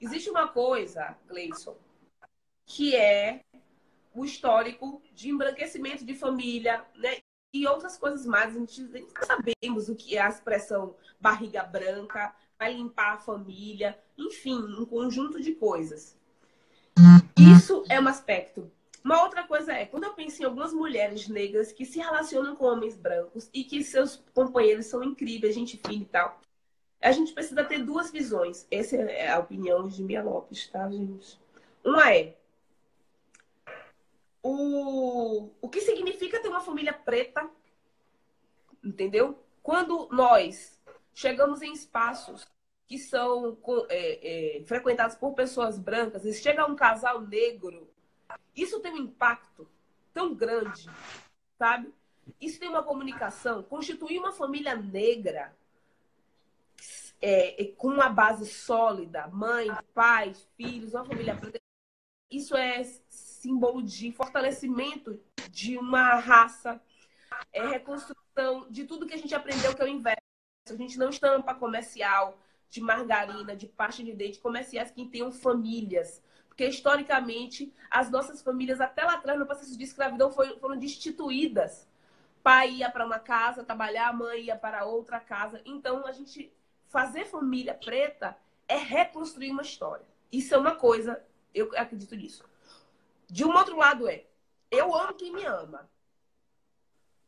Existe 0.00 0.30
uma 0.30 0.48
coisa, 0.48 1.14
Gleison, 1.28 1.76
que 2.64 2.96
é 2.96 3.44
o 4.14 4.24
histórico 4.24 5.02
de 5.12 5.28
embranquecimento 5.28 6.06
de 6.06 6.14
família, 6.14 6.82
né? 6.94 7.18
E 7.52 7.66
outras 7.66 7.98
coisas 7.98 8.24
mais. 8.24 8.56
A 8.56 8.58
gente, 8.58 8.82
a 8.82 8.96
gente 8.96 9.12
sabemos 9.26 9.88
o 9.90 9.94
que 9.94 10.16
é 10.16 10.22
a 10.22 10.28
expressão 10.28 10.96
barriga 11.20 11.62
branca, 11.62 12.34
vai 12.58 12.72
limpar 12.72 13.14
a 13.14 13.18
família, 13.18 13.98
enfim, 14.16 14.56
um 14.56 14.86
conjunto 14.86 15.40
de 15.40 15.54
coisas. 15.54 16.16
Isso 17.36 17.84
é 17.88 18.00
um 18.00 18.08
aspecto. 18.08 18.70
Uma 19.02 19.22
outra 19.22 19.42
coisa 19.44 19.72
é, 19.72 19.86
quando 19.86 20.04
eu 20.04 20.12
penso 20.12 20.42
em 20.42 20.44
algumas 20.44 20.72
mulheres 20.72 21.26
negras 21.26 21.72
que 21.72 21.86
se 21.86 21.98
relacionam 21.98 22.54
com 22.54 22.66
homens 22.66 22.96
brancos 22.96 23.48
e 23.52 23.64
que 23.64 23.82
seus 23.82 24.22
companheiros 24.34 24.86
são 24.86 25.02
incríveis, 25.02 25.54
gente 25.54 25.78
fina 25.78 26.02
e 26.02 26.06
tal, 26.06 26.40
a 27.00 27.12
gente 27.12 27.32
precisa 27.32 27.64
ter 27.64 27.82
duas 27.82 28.10
visões. 28.10 28.66
Essa 28.70 28.96
é 28.96 29.30
a 29.30 29.38
opinião 29.38 29.88
de 29.88 30.02
Mia 30.02 30.22
Lopes, 30.22 30.68
tá, 30.68 30.88
gente? 30.90 31.40
Uma 31.82 32.12
é 32.14 32.34
o, 34.42 35.50
o 35.60 35.68
que 35.68 35.80
significa 35.80 36.40
ter 36.40 36.48
uma 36.48 36.60
família 36.60 36.92
preta, 36.92 37.48
entendeu? 38.84 39.38
Quando 39.62 40.08
nós 40.10 40.78
chegamos 41.14 41.62
em 41.62 41.72
espaços 41.72 42.46
que 42.90 42.98
são 42.98 43.56
é, 43.88 44.58
é, 44.58 44.64
frequentados 44.64 45.14
por 45.14 45.32
pessoas 45.32 45.78
brancas, 45.78 46.24
e 46.24 46.34
chega 46.34 46.66
um 46.66 46.74
casal 46.74 47.20
negro, 47.20 47.88
isso 48.54 48.80
tem 48.80 48.92
um 48.92 49.04
impacto 49.04 49.64
tão 50.12 50.34
grande, 50.34 50.90
sabe? 51.56 51.94
Isso 52.40 52.58
tem 52.58 52.68
uma 52.68 52.82
comunicação. 52.82 53.62
Constituir 53.62 54.18
uma 54.18 54.32
família 54.32 54.74
negra 54.74 55.54
é, 57.22 57.62
é, 57.62 57.66
com 57.76 57.86
uma 57.86 58.08
base 58.08 58.46
sólida, 58.46 59.28
mãe, 59.28 59.68
pai, 59.94 60.34
filhos, 60.56 60.92
uma 60.92 61.04
família 61.04 61.38
isso 62.28 62.56
é 62.56 62.82
símbolo 63.08 63.84
de 63.84 64.10
fortalecimento 64.10 65.20
de 65.48 65.78
uma 65.78 66.16
raça, 66.16 66.82
é 67.52 67.64
reconstrução 67.68 68.68
de 68.68 68.84
tudo 68.84 69.06
que 69.06 69.14
a 69.14 69.18
gente 69.18 69.34
aprendeu 69.34 69.76
que 69.76 69.80
é 69.80 69.84
o 69.84 69.88
inverso. 69.88 70.20
A 70.68 70.74
gente 70.74 70.98
não 70.98 71.08
estampa 71.08 71.54
comercial, 71.54 72.36
de 72.70 72.80
margarina, 72.80 73.56
de 73.56 73.66
pasta 73.66 74.02
de 74.02 74.12
dente, 74.12 74.38
comerciais 74.38 74.90
que 74.90 75.04
tenham 75.06 75.32
famílias. 75.32 76.22
Porque, 76.48 76.66
historicamente, 76.66 77.72
as 77.90 78.10
nossas 78.10 78.40
famílias, 78.40 78.80
até 78.80 79.04
lá 79.04 79.14
atrás, 79.14 79.38
no 79.38 79.46
processo 79.46 79.76
de 79.76 79.84
escravidão, 79.84 80.30
foram 80.30 80.78
destituídas. 80.78 81.88
Pai 82.42 82.70
ia 82.70 82.90
para 82.90 83.04
uma 83.04 83.18
casa 83.18 83.64
trabalhar, 83.64 84.08
a 84.08 84.12
mãe 84.12 84.44
ia 84.44 84.56
para 84.56 84.84
outra 84.84 85.18
casa. 85.20 85.60
Então, 85.64 86.06
a 86.06 86.12
gente 86.12 86.52
fazer 86.86 87.26
família 87.26 87.74
preta 87.74 88.36
é 88.68 88.76
reconstruir 88.76 89.50
uma 89.50 89.62
história. 89.62 90.06
Isso 90.30 90.54
é 90.54 90.58
uma 90.58 90.76
coisa, 90.76 91.22
eu 91.52 91.70
acredito 91.76 92.14
nisso. 92.14 92.44
De 93.28 93.44
um 93.44 93.52
outro 93.52 93.76
lado 93.76 94.08
é, 94.08 94.26
eu 94.70 94.94
amo 94.94 95.14
quem 95.14 95.32
me 95.32 95.44
ama. 95.44 95.90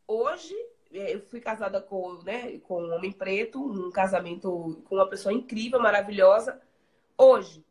Hoje, 0.07 0.55
é, 0.55 0.72
eu 0.93 1.21
fui 1.27 1.41
casada 1.41 1.81
com, 1.81 2.23
né, 2.23 2.59
com 2.59 2.83
um 2.83 2.95
homem 2.95 3.13
preto, 3.13 3.63
um 3.65 3.91
casamento 3.91 4.83
com 4.87 4.97
uma 4.97 5.09
pessoa 5.09 5.33
incrível, 5.33 5.81
maravilhosa. 5.81 6.61
Hoje, 7.17 7.65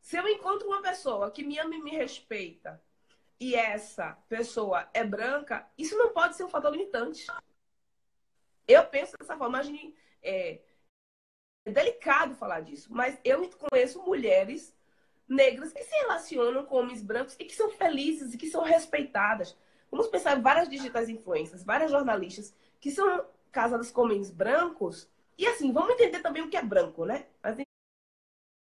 se 0.00 0.16
eu 0.16 0.28
encontro 0.28 0.68
uma 0.68 0.82
pessoa 0.82 1.30
que 1.30 1.42
me 1.42 1.58
ama 1.58 1.74
e 1.74 1.82
me 1.82 1.90
respeita, 1.90 2.82
e 3.40 3.54
essa 3.54 4.12
pessoa 4.28 4.88
é 4.92 5.04
branca, 5.04 5.68
isso 5.76 5.96
não 5.96 6.12
pode 6.12 6.36
ser 6.36 6.44
um 6.44 6.48
fator 6.48 6.70
limitante. 6.70 7.26
Eu 8.66 8.86
penso 8.86 9.16
dessa 9.18 9.36
forma, 9.36 9.62
gente, 9.62 9.94
é, 10.22 10.60
é 11.64 11.70
delicado 11.70 12.34
falar 12.34 12.60
disso, 12.60 12.88
mas 12.92 13.18
eu 13.24 13.50
conheço 13.50 14.02
mulheres 14.02 14.74
negras 15.28 15.72
que 15.72 15.82
se 15.82 15.94
relacionam 16.02 16.64
com 16.64 16.76
homens 16.76 17.02
brancos 17.02 17.36
e 17.38 17.44
que 17.44 17.54
são 17.54 17.70
felizes 17.70 18.34
e 18.34 18.38
que 18.38 18.50
são 18.50 18.62
respeitadas. 18.62 19.56
Vamos 19.94 20.08
pensar 20.08 20.36
em 20.36 20.42
várias 20.42 20.68
digitais 20.68 21.08
influências, 21.08 21.62
várias 21.62 21.88
jornalistas 21.88 22.52
que 22.80 22.90
são 22.90 23.24
casadas 23.52 23.92
com 23.92 24.02
homens 24.02 24.28
brancos. 24.28 25.08
E 25.38 25.46
assim, 25.46 25.72
vamos 25.72 25.90
entender 25.90 26.18
também 26.18 26.42
o 26.42 26.50
que 26.50 26.56
é 26.56 26.62
branco, 26.64 27.04
né? 27.04 27.28
Mas, 27.40 27.60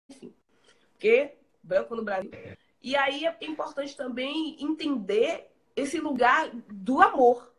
enfim, 0.08 0.32
porque 0.92 1.36
branco 1.60 1.96
no 1.96 2.04
Brasil. 2.04 2.30
E 2.80 2.94
aí 2.94 3.26
é 3.26 3.36
importante 3.40 3.96
também 3.96 4.56
entender 4.62 5.50
esse 5.74 5.98
lugar 5.98 6.48
do 6.54 7.02
amor. 7.02 7.52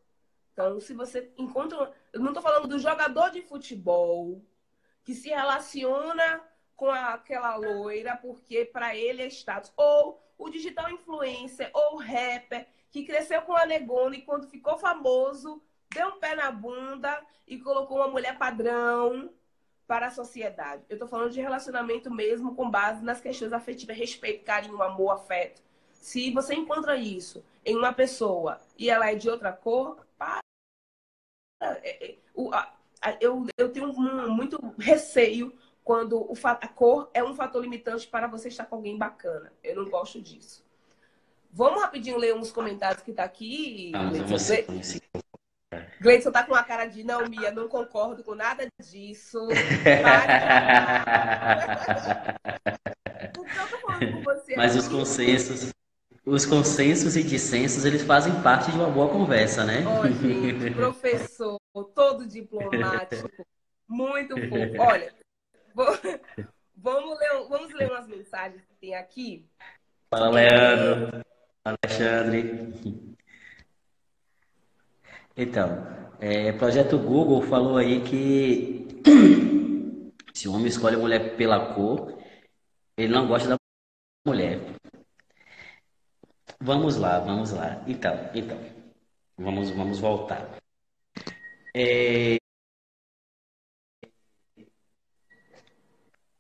Então, 0.53 0.80
se 0.80 0.93
você 0.93 1.30
encontra. 1.38 1.93
Eu 2.13 2.21
não 2.21 2.30
estou 2.30 2.41
falando 2.41 2.69
do 2.69 2.80
jogador 2.80 3.32
de 3.32 3.41
futebol 3.41 4.41
que 5.03 5.13
se 5.13 5.27
relaciona 5.27 6.41
com 6.73 6.89
aquela 6.89 7.58
loira 7.58 8.15
porque 8.15 8.63
para 8.63 8.95
ele 8.95 9.23
é 9.23 9.27
status. 9.27 9.73
Ou 9.75 10.23
o 10.38 10.49
digital 10.49 10.89
influencer 10.89 11.69
ou 11.73 11.97
rapper 11.97 12.65
que 12.91 13.06
cresceu 13.06 13.41
com 13.41 13.54
a 13.54 13.65
negona 13.65 14.15
e 14.15 14.21
quando 14.21 14.47
ficou 14.47 14.78
famoso 14.78 15.62
deu 15.93 16.10
um 16.10 16.19
pé 16.19 16.36
na 16.36 16.52
bunda 16.52 17.26
e 17.47 17.58
colocou 17.58 17.97
uma 17.97 18.08
mulher 18.08 18.38
padrão 18.38 19.30
para 19.88 20.08
a 20.08 20.12
sociedade. 20.12 20.84
Eu 20.89 20.95
estou 20.95 21.08
falando 21.08 21.32
de 21.32 21.41
relacionamento 21.41 22.12
mesmo 22.13 22.56
com 22.56 22.69
base 22.69 23.04
nas 23.04 23.21
questões 23.21 23.54
afetivas, 23.54 23.97
respeito, 23.97 24.43
carinho, 24.43 24.82
amor, 24.82 25.12
afeto. 25.12 25.62
Se 25.93 26.32
você 26.32 26.54
encontra 26.54 26.95
isso 26.97 27.43
em 27.65 27.76
uma 27.76 27.93
pessoa 27.93 28.60
e 28.78 28.89
ela 28.89 29.10
é 29.10 29.15
de 29.15 29.30
outra 29.30 29.52
cor, 29.54 30.06
para. 30.17 30.39
É, 31.62 32.12
é, 32.12 33.17
eu, 33.21 33.45
eu 33.58 33.71
tenho 33.71 33.93
muito 33.93 34.60
receio 34.78 35.58
quando 35.84 36.30
a 36.43 36.67
cor 36.67 37.10
é 37.13 37.23
um 37.23 37.34
fator 37.34 37.62
limitante 37.62 38.08
para 38.08 38.28
você 38.28 38.50
estar 38.50 38.65
com 38.65 38.76
alguém 38.76 38.97
bacana. 38.97 39.54
Eu 39.63 39.78
não 39.78 39.89
gosto 39.89 40.21
disso. 40.21 40.66
Vamos 41.51 41.81
rapidinho 41.81 42.17
ler 42.17 42.36
uns 42.36 42.51
comentários 42.51 43.03
que 43.03 43.13
tá 43.13 43.23
aqui. 43.23 43.91
Gleison 45.99 46.31
tá 46.31 46.43
com 46.43 46.53
uma 46.53 46.63
cara 46.63 46.86
de 46.86 47.03
não, 47.03 47.27
Mia, 47.27 47.51
não 47.51 47.67
concordo 47.67 48.23
com 48.23 48.36
nada 48.36 48.67
disso. 48.81 49.47
Mas 54.55 54.75
os 54.75 54.88
consensos, 54.88 55.71
os 56.25 56.45
consensos 56.45 57.15
e 57.15 57.23
dissensos, 57.23 57.86
eles 57.86 58.03
fazem 58.03 58.41
parte 58.41 58.71
de 58.71 58.77
uma 58.77 58.89
boa 58.89 59.10
conversa, 59.10 59.65
né? 59.65 59.83
Oh, 59.88 60.07
gente, 60.07 60.71
professor, 60.75 61.57
todo 61.95 62.27
diplomático, 62.27 63.29
muito 63.88 64.36
fofo. 64.36 64.81
Olha, 64.81 65.13
vamos, 66.75 67.19
ler, 67.19 67.47
vamos 67.49 67.73
ler 67.73 67.91
umas 67.91 68.07
mensagens 68.07 68.63
que 68.65 68.75
tem 68.75 68.95
aqui. 68.95 69.47
Fala, 70.10 70.29
Leandro. 70.29 71.21
Alexandre. 71.67 72.73
Então, 75.36 75.86
é, 76.19 76.51
projeto 76.53 76.97
Google 76.97 77.41
falou 77.41 77.77
aí 77.77 78.01
que 78.03 78.88
se 80.34 80.47
o 80.47 80.53
homem 80.53 80.67
escolhe 80.67 80.95
a 80.95 80.99
mulher 80.99 81.36
pela 81.36 81.73
cor, 81.73 82.17
ele 82.95 83.13
não 83.13 83.27
gosta 83.27 83.49
da 83.49 83.58
mulher. 84.25 84.60
Vamos 86.60 86.95
lá, 86.97 87.19
vamos 87.19 87.51
lá. 87.51 87.84
Então, 87.88 88.13
então, 88.34 88.60
vamos, 89.38 89.69
vamos 89.71 89.99
voltar. 89.99 90.58
É... 91.75 92.38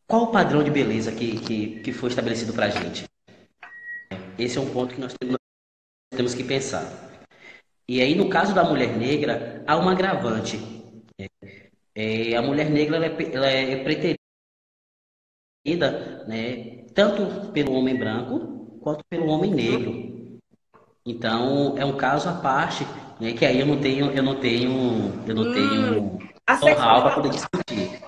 Qual 0.07 0.23
o 0.23 0.31
padrão 0.31 0.63
de 0.63 0.71
beleza 0.71 1.11
que, 1.11 1.39
que, 1.39 1.81
que 1.81 1.93
foi 1.93 2.09
estabelecido 2.09 2.53
para 2.53 2.67
a 2.67 2.69
gente? 2.69 3.05
Esse 4.37 4.57
é 4.57 4.61
um 4.61 4.69
ponto 4.71 4.93
que 4.93 5.01
nós 5.01 5.13
temos 6.15 6.33
que 6.33 6.43
pensar. 6.43 7.07
E 7.87 8.01
aí, 8.01 8.15
no 8.15 8.29
caso 8.29 8.53
da 8.53 8.63
mulher 8.63 8.95
negra, 8.97 9.63
há 9.65 9.77
um 9.77 9.89
agravante. 9.89 10.59
É, 11.95 12.35
a 12.35 12.41
mulher 12.41 12.69
negra 12.69 12.97
ela 12.97 13.05
é, 13.05 13.33
ela 13.33 13.47
é 13.47 13.83
preterida, 13.83 14.17
né, 16.27 16.85
tanto 16.93 17.51
pelo 17.51 17.73
homem 17.73 17.97
branco 17.97 18.77
quanto 18.81 19.03
pelo 19.09 19.27
homem 19.27 19.51
negro. 19.51 20.39
Então, 21.05 21.75
é 21.77 21.85
um 21.85 21.97
caso 21.97 22.29
à 22.29 22.33
parte, 22.33 22.83
né, 23.19 23.33
que 23.33 23.45
aí 23.45 23.59
eu 23.59 23.65
não 23.65 23.79
tenho, 23.79 24.11
eu 24.11 24.21
não 24.21 24.39
tenho, 24.39 25.23
eu 25.27 25.33
não 25.33 25.53
tenho 25.53 26.03
hum, 26.03 26.19
know-how 26.61 27.01
para 27.01 27.15
poder 27.15 27.29
discutir, 27.29 28.01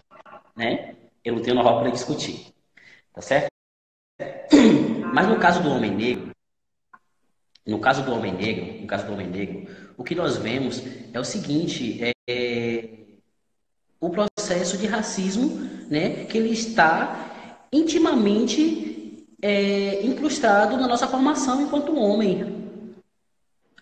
né? 0.55 0.95
Eu 1.23 1.35
não 1.35 1.41
tenho 1.41 1.55
know-how 1.55 1.79
para 1.79 1.89
discutir, 1.89 2.53
tá 3.13 3.21
certo? 3.21 3.49
Mas 5.13 5.28
no 5.28 5.38
caso 5.38 5.62
do 5.62 5.69
homem 5.69 5.95
negro, 5.95 6.30
no 7.65 7.80
caso 7.80 8.04
do 8.04 8.12
homem 8.13 8.34
negro, 8.34 8.82
no 8.82 8.88
caso 8.88 9.06
do 9.06 9.13
homem 9.13 9.28
negro, 9.28 9.67
o 9.98 10.04
que 10.04 10.15
nós 10.15 10.38
vemos 10.38 10.84
é 11.13 11.19
o 11.19 11.24
seguinte, 11.24 12.04
é, 12.04 12.12
é 12.28 12.89
o 14.00 14.10
processo 14.10 14.78
de 14.78 14.88
racismo, 14.88 15.60
né, 15.89 16.26
que 16.26 16.38
ele 16.38 16.52
está 16.52 17.65
intimamente 17.72 19.28
é, 19.41 20.04
incrustado 20.06 20.78
na 20.78 20.88
nossa 20.88 21.08
formação 21.08 21.62
enquanto 21.62 21.95
homem. 21.95 22.60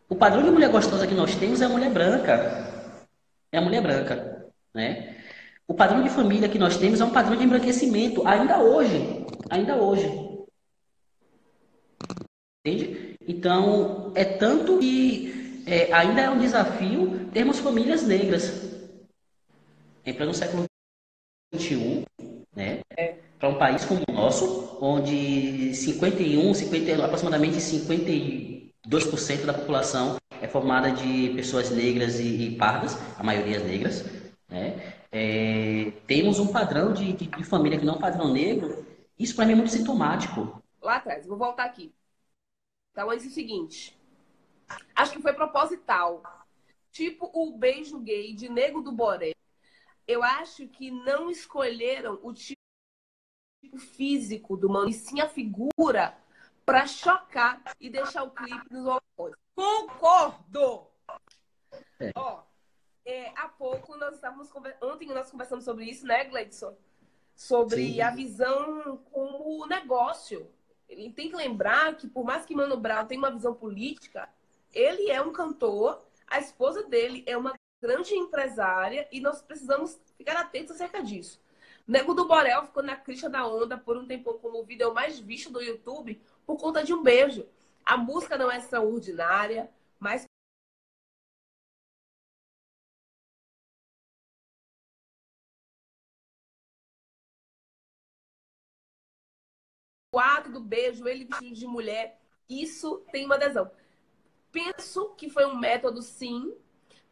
O 0.10 0.16
padrão 0.16 0.44
de 0.44 0.52
mulher 0.52 0.70
gostosa 0.70 1.08
que 1.08 1.14
nós 1.14 1.36
temos 1.36 1.62
é 1.62 1.66
a 1.66 1.70
mulher 1.70 1.92
branca. 1.92 2.94
É 3.52 3.58
a 3.58 3.62
mulher 3.62 3.82
branca, 3.82 4.50
né? 4.74 5.16
O 5.68 5.74
padrão 5.74 6.02
de 6.02 6.10
família 6.10 6.48
que 6.48 6.58
nós 6.58 6.78
temos 6.78 7.02
é 7.02 7.06
um 7.06 7.12
padrão 7.12 7.36
de 7.36 7.44
embranquecimento, 7.44 8.26
ainda 8.26 8.60
hoje. 8.60 9.26
Ainda 9.50 9.76
hoje. 9.76 10.27
Entende? 12.68 13.16
Então, 13.26 14.12
é 14.14 14.26
tanto 14.26 14.78
que 14.80 15.64
é, 15.66 15.94
ainda 15.94 16.22
é 16.22 16.30
um 16.30 16.38
desafio 16.38 17.30
termos 17.32 17.60
famílias 17.60 18.04
negras. 18.04 18.76
Em 20.06 20.14
pleno 20.14 20.34
século 20.34 20.66
XXI, 21.56 22.04
né? 22.54 22.80
É. 22.98 23.16
Para 23.40 23.50
um 23.50 23.58
país 23.58 23.86
como 23.86 24.02
o 24.10 24.12
nosso, 24.12 24.78
onde 24.82 25.74
51, 25.76 26.54
50, 26.54 27.06
aproximadamente 27.06 27.58
52% 27.58 29.46
da 29.46 29.54
população 29.54 30.18
é 30.42 30.48
formada 30.48 30.92
de 30.92 31.30
pessoas 31.36 31.70
negras 31.70 32.20
e, 32.20 32.48
e 32.48 32.56
pardas, 32.56 32.98
a 33.18 33.24
maioria 33.24 33.60
negras, 33.60 34.04
né? 34.50 34.94
É, 35.10 35.94
temos 36.06 36.40
um 36.40 36.48
padrão 36.48 36.92
de, 36.92 37.14
de, 37.14 37.28
de 37.28 37.44
família 37.44 37.80
que 37.80 37.86
não 37.86 37.94
é 37.94 37.98
um 37.98 38.02
padrão 38.02 38.34
negro. 38.34 38.86
Isso 39.18 39.36
para 39.36 39.46
mim 39.46 39.54
é 39.54 39.56
muito 39.56 39.72
sintomático. 39.72 40.62
Lá 40.82 40.98
atrás, 40.98 41.26
vou 41.26 41.38
voltar 41.38 41.64
aqui. 41.64 41.94
Então, 42.98 43.12
é 43.12 43.16
o 43.16 43.20
seguinte. 43.20 43.96
Acho 44.96 45.12
que 45.12 45.22
foi 45.22 45.32
proposital. 45.32 46.24
Tipo 46.90 47.30
o 47.32 47.56
beijo 47.56 48.00
gay 48.00 48.34
de 48.34 48.50
Nego 48.50 48.82
do 48.82 48.92
Boré. 48.92 49.36
Eu 50.08 50.24
acho 50.24 50.68
que 50.68 50.90
não 50.90 51.30
escolheram 51.30 52.20
o 52.24 52.34
tipo 52.34 52.58
físico 53.78 54.58
do 54.58 54.68
mano, 54.68 54.90
e 54.90 54.94
sim 54.94 55.22
a 55.22 55.30
figura 55.30 56.18
para 56.66 56.88
chocar 56.88 57.62
e 57.80 57.88
deixar 57.88 58.24
o 58.24 58.32
clipe 58.32 58.66
nos 58.72 58.88
horrores. 58.88 59.38
Concordo! 59.54 60.88
É. 62.00 62.12
Ó, 62.16 62.42
é, 63.06 63.30
há 63.36 63.48
pouco 63.48 63.96
nós 63.96 64.16
estávamos 64.16 64.50
ontem 64.82 65.08
nós 65.10 65.30
conversamos 65.30 65.64
sobre 65.64 65.86
isso, 65.86 66.04
né, 66.04 66.24
Gleidson? 66.24 66.76
Sobre 67.36 67.94
sim. 67.94 68.02
a 68.02 68.10
visão 68.10 68.98
como 69.12 69.68
negócio 69.68 70.52
ele 70.90 71.12
tem 71.12 71.30
que 71.30 71.36
lembrar 71.36 71.96
que, 71.96 72.08
por 72.08 72.24
mais 72.24 72.46
que 72.46 72.56
Mano 72.56 72.78
Brown 72.78 73.06
tenha 73.06 73.20
uma 73.20 73.32
visão 73.32 73.54
política, 73.54 74.30
ele 74.74 75.10
é 75.10 75.22
um 75.22 75.32
cantor, 75.32 76.06
a 76.28 76.40
esposa 76.40 76.84
dele 76.84 77.24
é 77.26 77.38
uma 77.38 77.54
grande 77.82 78.16
empresária 78.16 79.08
e 79.12 79.20
nós 79.20 79.42
precisamos 79.42 80.00
ficar 80.18 80.38
atentos 80.38 80.72
acerca 80.72 81.02
disso. 81.02 81.42
Nego 81.88 82.14
do 82.14 82.28
Borel 82.28 82.66
ficou 82.66 82.84
na 82.84 82.98
crista 82.98 83.30
da 83.30 83.48
onda 83.48 83.78
por 83.78 83.96
um 83.98 84.06
tempo 84.06 84.34
como 84.36 84.60
o 84.60 84.66
vídeo 84.66 84.94
mais 84.94 85.20
visto 85.20 85.52
do 85.52 85.62
YouTube 85.62 86.22
por 86.46 86.58
conta 86.58 86.84
de 86.84 86.94
um 86.94 87.02
beijo. 87.02 87.48
A 87.86 87.96
música 87.96 88.38
não 88.38 88.52
é 88.52 88.58
extraordinária, 88.58 89.70
mas 89.98 90.27
ato 100.48 100.54
do 100.54 100.60
beijo, 100.60 101.08
ele 101.08 101.26
vestido 101.26 101.56
de 101.56 101.68
mulher, 101.68 102.20
isso 102.50 103.06
tem 103.12 103.26
uma 103.26 103.36
adesão. 103.36 103.70
Penso 104.52 105.14
que 105.16 105.30
foi 105.30 105.46
um 105.46 105.58
método, 105.58 106.02
sim, 106.02 106.56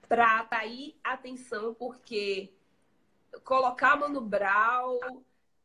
para 0.07 0.39
atrair 0.39 0.95
atenção, 1.03 1.73
porque 1.73 2.53
colocar 3.43 3.97
Mano 3.97 4.21
Brown 4.21 4.97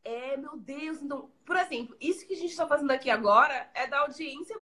é, 0.03 0.35
meu 0.35 0.57
Deus, 0.57 1.01
então, 1.01 1.31
por 1.45 1.55
exemplo, 1.55 1.95
isso 1.99 2.25
que 2.25 2.33
a 2.33 2.37
gente 2.37 2.51
está 2.51 2.67
fazendo 2.67 2.91
aqui 2.91 3.09
agora 3.09 3.69
é 3.73 3.87
da 3.87 3.99
audiência. 3.99 4.59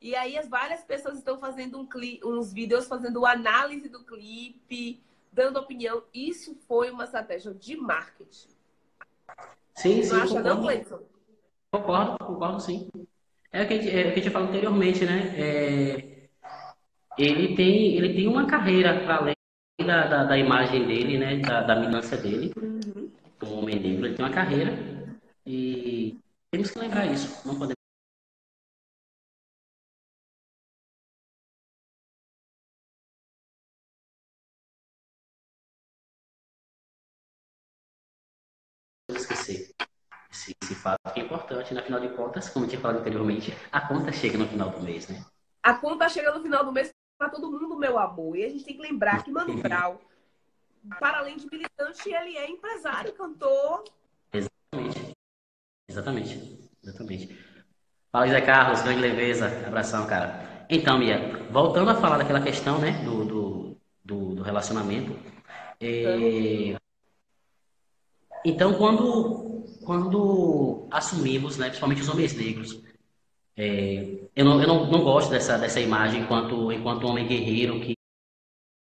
E 0.00 0.14
aí 0.14 0.38
as 0.38 0.48
várias 0.48 0.84
pessoas 0.84 1.18
estão 1.18 1.38
fazendo 1.38 1.78
um 1.78 1.86
clipe, 1.86 2.24
uns 2.24 2.52
vídeos 2.52 2.86
fazendo 2.86 3.26
análise 3.26 3.88
do 3.88 4.04
clipe, 4.04 5.02
dando 5.36 5.58
opinião. 5.58 6.02
Isso 6.14 6.56
foi 6.66 6.90
uma 6.90 7.04
estratégia 7.04 7.52
de 7.52 7.76
marketing. 7.76 8.48
Sim, 9.74 10.02
sim. 10.02 10.14
Não 10.14 10.22
acha 10.22 10.42
não, 10.42 10.62
Cleiton? 10.62 11.00
Concordo, 11.70 12.24
concordo 12.24 12.60
sim. 12.60 12.88
É 13.52 13.62
o 13.62 13.68
que 13.68 13.74
a 13.74 13.76
gente, 13.76 13.90
é 13.94 14.00
o 14.08 14.12
que 14.14 14.20
a 14.20 14.22
gente 14.22 14.30
falou 14.30 14.48
anteriormente, 14.48 15.04
né? 15.04 15.34
É, 15.36 16.28
ele, 17.18 17.54
tem, 17.54 17.96
ele 17.96 18.14
tem 18.14 18.26
uma 18.26 18.46
carreira 18.46 18.98
para 19.00 19.16
além 19.16 19.34
da, 19.86 20.06
da, 20.06 20.24
da, 20.24 20.38
imagem 20.38 20.86
dele, 20.86 21.18
né? 21.18 21.36
Da, 21.36 21.62
da 21.62 21.76
milância 21.76 22.16
dele, 22.16 22.52
uhum. 22.56 23.10
como 23.38 23.58
homem 23.58 23.78
negro. 23.78 24.06
Ele 24.06 24.14
tem 24.14 24.24
uma 24.24 24.34
carreira 24.34 24.72
e 25.44 26.18
temos 26.50 26.70
que 26.70 26.78
lembrar 26.78 27.06
isso. 27.06 27.46
Não 27.46 27.54
podemos 27.54 27.75
fato 40.86 41.12
que 41.12 41.20
é 41.20 41.24
importante, 41.24 41.74
na 41.74 41.82
final 41.82 41.98
de 41.98 42.08
contas, 42.10 42.48
como 42.48 42.64
eu 42.64 42.68
tinha 42.68 42.80
falado 42.80 43.00
anteriormente, 43.00 43.52
a 43.72 43.80
conta 43.80 44.12
chega 44.12 44.38
no 44.38 44.46
final 44.46 44.70
do 44.70 44.80
mês, 44.80 45.08
né? 45.08 45.24
A 45.62 45.74
conta 45.74 46.08
chega 46.08 46.32
no 46.32 46.40
final 46.40 46.64
do 46.64 46.70
mês 46.70 46.92
para 47.18 47.28
todo 47.28 47.50
mundo, 47.50 47.76
meu 47.76 47.98
amor. 47.98 48.36
E 48.36 48.44
a 48.44 48.48
gente 48.48 48.64
tem 48.64 48.76
que 48.76 48.82
lembrar 48.82 49.24
que 49.24 49.32
Mano 49.32 49.54
Brown, 49.60 49.96
para 51.00 51.18
além 51.18 51.36
de 51.36 51.50
militante, 51.50 52.08
ele 52.08 52.36
é 52.36 52.48
empresário, 52.48 53.12
cantor. 53.14 53.82
Exatamente. 54.32 55.16
Exatamente. 55.88 56.70
Exatamente. 56.84 57.46
Fala, 58.12 58.28
Zé 58.28 58.40
Carlos, 58.40 58.82
grande 58.82 59.00
leveza. 59.00 59.46
Abração, 59.66 60.06
cara. 60.06 60.66
Então, 60.70 60.98
Mia, 60.98 61.48
voltando 61.50 61.90
a 61.90 61.96
falar 61.96 62.18
daquela 62.18 62.40
questão, 62.40 62.78
né, 62.78 63.02
do, 63.04 63.24
do, 63.24 63.76
do, 64.04 64.34
do 64.36 64.42
relacionamento. 64.42 65.18
É... 65.80 66.76
Então, 68.44 68.74
quando, 68.74 69.55
quando 69.86 70.88
assumimos, 70.90 71.56
né, 71.56 71.66
principalmente 71.66 72.02
os 72.02 72.08
homens 72.08 72.34
negros, 72.34 72.82
é, 73.56 74.18
eu, 74.34 74.44
não, 74.44 74.60
eu 74.60 74.68
não, 74.68 74.90
não 74.90 75.02
gosto 75.02 75.30
dessa, 75.30 75.56
dessa 75.56 75.80
imagem 75.80 76.22
enquanto, 76.22 76.70
enquanto 76.72 77.06
homem 77.06 77.26
guerreiro 77.26 77.80
que, 77.80 77.94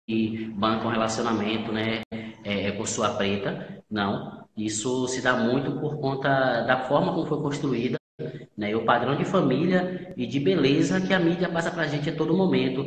que 0.07 0.45
banca 0.49 0.87
um 0.87 0.91
relacionamento 0.91 1.71
né, 1.71 2.01
é, 2.43 2.71
por 2.71 2.87
sua 2.87 3.13
preta. 3.13 3.83
Não. 3.89 4.45
Isso 4.57 5.07
se 5.07 5.21
dá 5.21 5.37
muito 5.37 5.79
por 5.79 5.97
conta 5.99 6.61
da 6.63 6.83
forma 6.87 7.13
como 7.13 7.27
foi 7.27 7.41
construída 7.41 7.97
né, 8.57 8.75
o 8.75 8.83
padrão 8.83 9.15
de 9.15 9.23
família 9.23 10.13
e 10.17 10.27
de 10.27 10.39
beleza 10.39 10.99
que 10.99 11.13
a 11.13 11.19
mídia 11.19 11.47
passa 11.47 11.71
para 11.71 11.83
a 11.83 11.87
gente 11.87 12.09
a 12.09 12.15
todo 12.15 12.35
momento. 12.35 12.85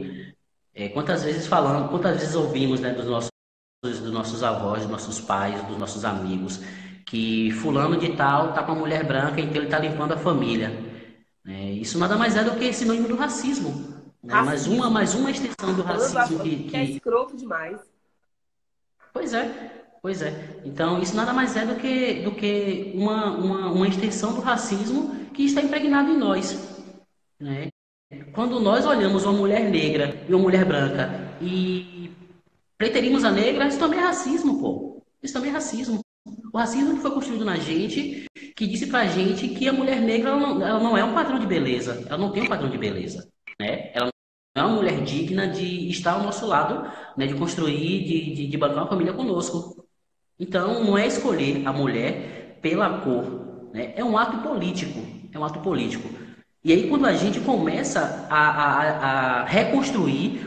É, 0.75 0.89
quantas 0.89 1.23
vezes 1.25 1.47
falamos, 1.47 1.91
quantas 1.91 2.19
vezes 2.19 2.35
ouvimos 2.35 2.81
né, 2.81 2.93
dos, 2.93 3.07
nossos, 3.07 3.31
dos 3.83 4.13
nossos 4.13 4.43
avós, 4.43 4.83
dos 4.83 4.91
nossos 4.91 5.21
pais, 5.21 5.63
dos 5.65 5.79
nossos 5.79 6.05
amigos, 6.05 6.61
que 7.07 7.51
fulano 7.53 7.97
de 7.97 8.17
tal 8.17 8.51
está 8.51 8.63
com 8.63 8.73
a 8.73 8.77
mulher 8.77 9.05
branca, 9.05 9.41
então 9.41 9.57
ele 9.57 9.67
está 9.67 9.79
limpando 9.79 10.13
a 10.13 10.17
família. 10.17 10.73
É, 11.47 11.73
isso 11.73 11.99
nada 11.99 12.17
mais 12.17 12.37
é 12.37 12.45
do 12.45 12.57
que 12.59 12.73
sinônimo 12.73 13.09
do 13.09 13.17
racismo. 13.17 14.03
Né? 14.23 14.35
Mais, 14.35 14.67
uma, 14.67 14.89
mais 14.89 15.15
uma 15.15 15.31
extensão 15.31 15.75
do 15.75 15.83
racismo 15.83 16.39
que, 16.41 16.65
que... 16.65 16.77
É 16.77 16.85
escroto 16.85 17.37
demais. 17.37 17.81
Pois 19.13 19.35
é. 19.35 19.83
Pois 20.01 20.23
é. 20.23 20.61
Então, 20.65 21.01
isso 21.01 21.15
nada 21.15 21.33
mais 21.33 21.57
é 21.57 21.65
do 21.65 21.77
que, 21.77 22.23
do 22.23 22.33
que 22.33 22.93
uma, 22.95 23.37
uma, 23.37 23.71
uma 23.71 23.89
extensão 23.89 24.35
do 24.35 24.41
racismo 24.41 25.15
que 25.33 25.45
está 25.45 25.61
impregnado 25.61 26.11
em 26.11 26.19
nós. 26.19 26.83
Né? 27.39 27.69
Quando 28.33 28.61
nós 28.61 28.85
olhamos 28.85 29.25
uma 29.25 29.33
mulher 29.33 29.71
negra 29.71 30.25
e 30.29 30.35
uma 30.35 30.43
mulher 30.43 30.65
branca 30.65 31.09
e 31.41 32.11
preterimos 32.77 33.25
a 33.25 33.31
negra, 33.31 33.69
isso 33.69 33.79
também 33.79 34.01
é 34.01 34.03
racismo, 34.03 34.61
pô. 34.61 35.03
Isso 35.23 35.35
também 35.35 35.51
é 35.51 35.53
racismo. 35.53 36.01
O 36.53 36.59
racismo 36.59 36.95
que 36.95 37.01
foi 37.01 37.11
construído 37.11 37.47
na 37.47 37.57
gente, 37.57 38.27
que 38.55 38.67
disse 38.67 38.87
pra 38.87 39.07
gente 39.07 39.49
que 39.49 39.67
a 39.67 39.73
mulher 39.73 40.03
negra 40.03 40.31
ela 40.31 40.41
não, 40.41 40.63
ela 40.63 40.81
não 40.81 40.99
é 40.99 41.03
um 41.03 41.15
padrão 41.15 41.39
de 41.39 41.47
beleza. 41.47 42.05
Ela 42.07 42.19
não 42.19 42.31
tem 42.31 42.43
um 42.43 42.49
padrão 42.49 42.69
de 42.69 42.77
beleza. 42.77 43.27
Né? 43.59 43.91
Ela 43.95 44.11
não 44.55 44.63
é 44.63 44.67
uma 44.67 44.77
mulher 44.77 45.03
digna 45.03 45.49
de 45.49 45.89
estar 45.89 46.13
ao 46.13 46.23
nosso 46.23 46.47
lado, 46.47 46.87
né? 47.17 47.27
de 47.27 47.35
construir, 47.35 48.05
de, 48.05 48.35
de, 48.35 48.47
de 48.49 48.59
bancar 48.59 48.83
uma 48.83 48.89
família 48.89 49.15
conosco. 49.15 49.87
Então, 50.39 50.85
não 50.85 50.99
é 50.99 51.07
escolher 51.07 51.67
a 51.67 51.73
mulher 51.73 52.59
pela 52.61 53.01
cor. 53.01 53.71
Né? 53.73 53.95
É 53.97 54.05
um 54.05 54.19
ato 54.19 54.37
político. 54.47 55.01
É 55.33 55.39
um 55.39 55.45
ato 55.45 55.61
político. 55.61 56.07
E 56.63 56.71
aí, 56.71 56.87
quando 56.87 57.07
a 57.07 57.15
gente 57.15 57.41
começa 57.41 58.27
a, 58.29 58.39
a, 58.39 59.41
a 59.41 59.45
reconstruir 59.47 60.45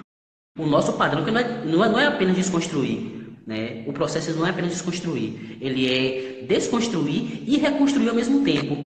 o 0.58 0.68
nosso 0.68 0.94
padrão, 0.94 1.26
que 1.26 1.32
não 1.32 1.42
é, 1.42 1.66
não 1.66 1.84
é, 1.84 1.90
não 1.90 2.00
é 2.00 2.06
apenas 2.06 2.36
desconstruir, 2.36 3.15
né? 3.46 3.84
O 3.88 3.94
processo 3.94 4.34
não 4.36 4.46
é 4.48 4.50
apenas 4.50 4.72
desconstruir, 4.72 5.58
ele 5.62 5.88
é 5.88 6.44
desconstruir 6.44 7.44
e 7.48 7.58
reconstruir 7.58 8.10
ao 8.10 8.16
mesmo 8.16 8.44
tempo. 8.44 8.82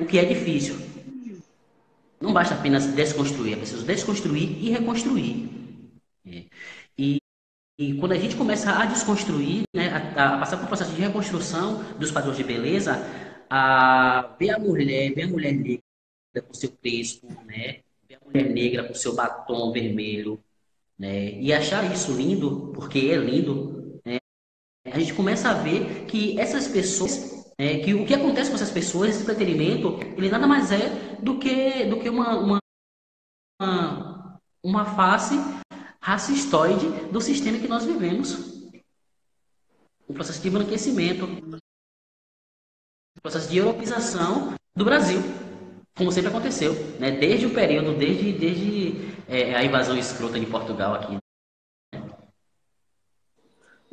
O 0.00 0.04
que 0.06 0.18
é 0.18 0.24
difícil. 0.24 0.76
Não 2.20 2.32
basta 2.32 2.54
apenas 2.54 2.86
desconstruir, 2.86 3.54
é 3.54 3.56
preciso 3.56 3.84
desconstruir 3.84 4.48
e 4.64 4.70
reconstruir. 4.70 5.48
É. 6.24 6.44
E, 7.82 7.94
quando 7.94 8.12
a 8.12 8.18
gente 8.18 8.36
começa 8.36 8.70
a 8.70 8.86
desconstruir, 8.86 9.62
né, 9.74 9.88
a, 10.16 10.36
a, 10.36 10.38
passar 10.38 10.56
por 10.56 10.64
um 10.64 10.68
processo 10.68 10.92
de 10.94 11.02
reconstrução 11.02 11.82
dos 11.98 12.12
padrões 12.12 12.36
de 12.36 12.44
beleza, 12.44 12.96
a 13.50 14.36
ver 14.38 14.50
a 14.50 14.58
mulher, 14.58 15.12
ver 15.12 15.22
a 15.24 15.28
mulher 15.28 15.52
negra 15.52 15.82
com 16.46 16.54
seu 16.54 16.70
crespo, 16.70 17.26
né, 17.44 17.80
ver 18.08 18.14
a 18.14 18.24
mulher 18.24 18.48
negra 18.48 18.84
com 18.84 18.94
seu 18.94 19.16
batom 19.16 19.72
vermelho, 19.72 20.38
né, 20.96 21.32
e 21.40 21.52
achar 21.52 21.92
isso 21.92 22.12
lindo, 22.12 22.70
porque 22.72 23.00
é 23.00 23.16
lindo, 23.16 24.00
né, 24.04 24.18
a 24.86 24.98
gente 25.00 25.12
começa 25.12 25.50
a 25.50 25.54
ver 25.54 26.04
que 26.06 26.38
essas 26.38 26.68
pessoas 26.68 27.32
é, 27.58 27.78
que 27.80 27.94
o 27.94 28.06
que 28.06 28.14
acontece 28.14 28.50
com 28.50 28.56
essas 28.56 28.70
pessoas, 28.70 29.10
esse 29.10 29.24
preterimento, 29.24 29.98
ele 30.16 30.30
nada 30.30 30.46
mais 30.46 30.70
é 30.70 31.16
do 31.20 31.38
que, 31.38 31.84
do 31.86 31.98
que 31.98 32.08
uma, 32.08 32.60
uma, 33.60 34.40
uma 34.62 34.84
face 34.84 35.34
racistoide 36.02 37.10
do 37.12 37.20
sistema 37.20 37.58
que 37.58 37.68
nós 37.68 37.84
vivemos. 37.84 38.60
O 40.08 40.12
processo 40.12 40.42
de 40.42 40.48
embranquecimento, 40.48 41.24
o 43.16 43.22
processo 43.22 43.48
de 43.48 43.58
europeização 43.58 44.54
do 44.74 44.84
Brasil, 44.84 45.20
como 45.96 46.10
sempre 46.10 46.30
aconteceu, 46.30 46.74
né? 46.98 47.12
desde 47.12 47.46
o 47.46 47.54
período, 47.54 47.96
desde, 47.96 48.32
desde 48.32 49.12
é, 49.28 49.54
a 49.54 49.64
invasão 49.64 49.96
escrota 49.96 50.40
de 50.40 50.46
Portugal 50.46 50.94
aqui. 50.94 51.16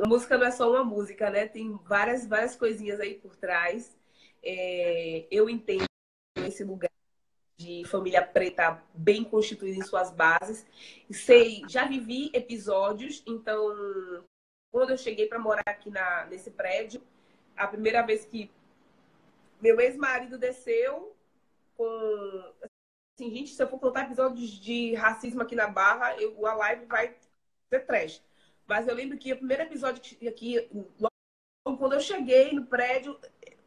A 0.02 0.08
música 0.08 0.38
não 0.38 0.48
é 0.48 0.52
só 0.52 0.70
uma 0.72 0.84
música, 0.84 1.30
né? 1.30 1.46
Tem 1.46 1.78
várias, 1.86 2.26
várias 2.26 2.56
coisinhas 2.56 3.02
aí 3.02 3.16
por 3.16 3.36
trás. 3.36 3.98
É, 4.42 5.28
eu 5.30 5.50
entendo 5.50 5.84
esse 6.38 6.64
lugar 6.64 6.89
de 7.60 7.84
família 7.86 8.26
preta 8.26 8.82
bem 8.94 9.22
constituída 9.22 9.78
em 9.78 9.82
suas 9.82 10.12
bases. 10.12 10.66
Sei, 11.12 11.62
já 11.68 11.86
vivi 11.86 12.32
episódios, 12.34 13.22
então 13.28 13.76
quando 14.72 14.92
eu 14.92 14.98
cheguei 14.98 15.28
para 15.28 15.38
morar 15.38 15.64
aqui 15.68 15.90
na, 15.90 16.26
nesse 16.28 16.50
prédio, 16.52 17.02
a 17.58 17.68
primeira 17.68 18.02
vez 18.02 18.24
que 18.24 18.50
meu 19.62 19.78
ex-marido 19.82 20.38
desceu 20.38 21.14
com 21.76 22.54
assim, 23.14 23.30
gente, 23.30 23.54
se 23.54 23.62
eu 23.62 23.68
for 23.68 23.78
contar 23.78 24.06
episódios 24.06 24.52
de 24.52 24.94
racismo 24.94 25.42
aqui 25.42 25.54
na 25.54 25.68
Barra, 25.68 26.16
eu, 26.16 26.46
a 26.46 26.54
live 26.54 26.86
vai 26.86 27.14
ser 27.70 27.86
trash. 27.86 28.24
Mas 28.66 28.88
eu 28.88 28.96
lembro 28.96 29.18
que 29.18 29.34
o 29.34 29.38
primeiro 29.38 29.64
episódio 29.64 30.02
aqui, 30.26 30.70
logo 30.98 31.78
quando 31.78 31.94
eu 31.94 32.00
cheguei 32.00 32.54
no 32.54 32.66
prédio, 32.66 33.20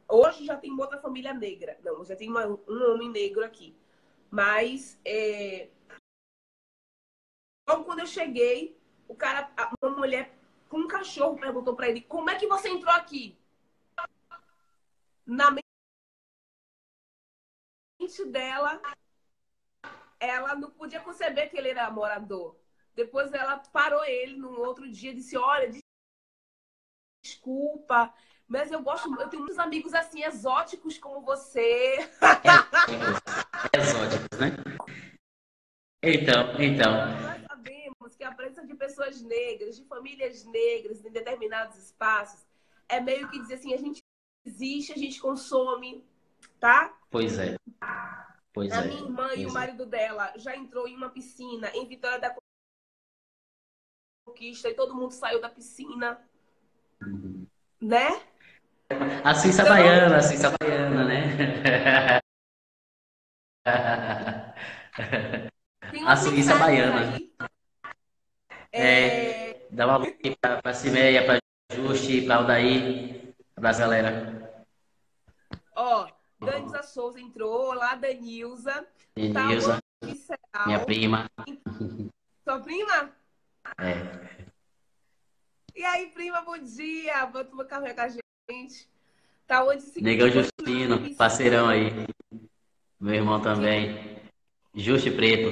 hoje 0.08 0.46
já 0.46 0.56
tem 0.56 0.72
outra 0.80 0.98
família 0.98 1.34
negra. 1.34 1.76
Não, 1.84 2.02
já 2.02 2.16
tem 2.16 2.30
uma, 2.30 2.46
um 2.46 2.92
homem 2.94 3.10
negro 3.10 3.44
aqui. 3.44 3.76
Mas 4.32 4.98
é... 5.04 5.68
logo 7.68 7.84
quando 7.84 7.98
eu 7.98 8.06
cheguei, 8.06 8.80
o 9.06 9.14
cara, 9.14 9.52
uma 9.82 9.90
mulher 9.90 10.34
com 10.70 10.78
um 10.78 10.88
cachorro 10.88 11.38
perguntou 11.38 11.76
para 11.76 11.90
ele: 11.90 12.00
como 12.00 12.30
é 12.30 12.38
que 12.38 12.46
você 12.46 12.70
entrou 12.70 12.94
aqui? 12.94 13.36
Na 15.26 15.50
mente 15.50 15.62
dela, 18.24 18.80
ela 20.18 20.54
não 20.54 20.70
podia 20.70 21.00
conceber 21.00 21.50
que 21.50 21.58
ele 21.58 21.68
era 21.68 21.90
morador. 21.90 22.56
Depois 22.94 23.30
ela 23.34 23.58
parou 23.58 24.02
ele 24.02 24.38
num 24.38 24.60
outro 24.60 24.90
dia 24.90 25.10
e 25.10 25.16
disse: 25.16 25.36
Olha, 25.36 25.70
desculpa, 27.22 28.14
mas 28.48 28.72
eu 28.72 28.80
gosto, 28.80 29.14
eu 29.20 29.28
tenho 29.28 29.42
muitos 29.42 29.58
amigos 29.58 29.92
assim, 29.92 30.24
exóticos 30.24 30.96
como 30.96 31.20
você. 31.20 31.98
É, 33.70 33.78
exóticos, 33.78 34.38
né? 34.38 34.56
Então, 36.02 36.60
então. 36.60 36.92
Nós 36.92 37.42
sabemos 37.46 38.16
que 38.16 38.24
a 38.24 38.32
presença 38.32 38.66
de 38.66 38.74
pessoas 38.74 39.22
negras, 39.22 39.76
de 39.76 39.84
famílias 39.84 40.44
negras 40.44 41.04
em 41.04 41.10
determinados 41.10 41.76
espaços, 41.76 42.44
é 42.88 43.00
meio 43.00 43.28
que 43.28 43.38
dizer 43.38 43.54
assim: 43.54 43.72
a 43.72 43.78
gente 43.78 44.02
existe, 44.44 44.92
a 44.92 44.96
gente 44.96 45.20
consome, 45.20 46.04
tá? 46.58 46.92
Pois 47.10 47.38
é. 47.38 47.56
Pois 48.52 48.72
a 48.72 48.82
é. 48.82 48.88
minha 48.88 49.00
irmã 49.00 49.28
pois 49.28 49.40
e 49.40 49.46
o 49.46 49.50
é. 49.50 49.52
marido 49.52 49.86
dela 49.86 50.32
já 50.36 50.56
entrou 50.56 50.88
em 50.88 50.96
uma 50.96 51.10
piscina 51.10 51.70
em 51.74 51.86
Vitória 51.86 52.18
da 52.18 52.34
conquista 54.26 54.68
e 54.68 54.74
todo 54.74 54.94
mundo 54.94 55.12
saiu 55.12 55.40
da 55.40 55.48
piscina. 55.48 56.20
Uhum. 57.00 57.46
Né? 57.80 58.22
Assim 59.24 59.50
então, 59.50 59.66
baiana, 59.66 60.16
assim 60.18 60.36
baiana, 60.60 61.04
né? 61.04 62.20
Assim 66.06 66.58
baiana. 66.58 67.18
É... 68.72 69.50
é... 69.50 69.66
Dá 69.70 69.86
uma 69.86 69.98
luz 69.98 70.12
pra, 70.40 70.60
pra 70.60 70.74
Cimeia, 70.74 71.24
pra 71.24 71.38
Justi, 71.74 72.22
pra 72.22 72.36
Aldair, 72.36 73.34
pra 73.54 73.72
galera. 73.72 74.66
Ó, 75.74 76.08
Danilza 76.40 76.82
Souza 76.82 77.20
entrou. 77.20 77.70
Olá, 77.70 77.94
Danilza. 77.94 78.86
Danilza, 79.16 79.78
minha 80.66 80.84
prima. 80.84 81.30
Sua 82.44 82.60
prima? 82.60 83.12
É. 83.78 83.94
E 85.74 85.84
aí, 85.84 86.08
prima, 86.08 86.42
bom 86.42 86.58
dia. 86.58 87.24
Vou 87.26 87.44
tomar 87.44 87.64
café 87.64 87.94
com 87.94 88.00
a 88.00 88.08
gente. 88.08 88.90
Tá 89.46 89.64
onde 89.64 89.82
se 89.82 90.02
Negão 90.02 90.28
Justino, 90.28 91.14
parceirão 91.16 91.68
aí. 91.68 91.90
Meu 93.02 93.14
irmão 93.16 93.42
também. 93.42 93.96
Justo 94.72 95.10
Preto. 95.10 95.48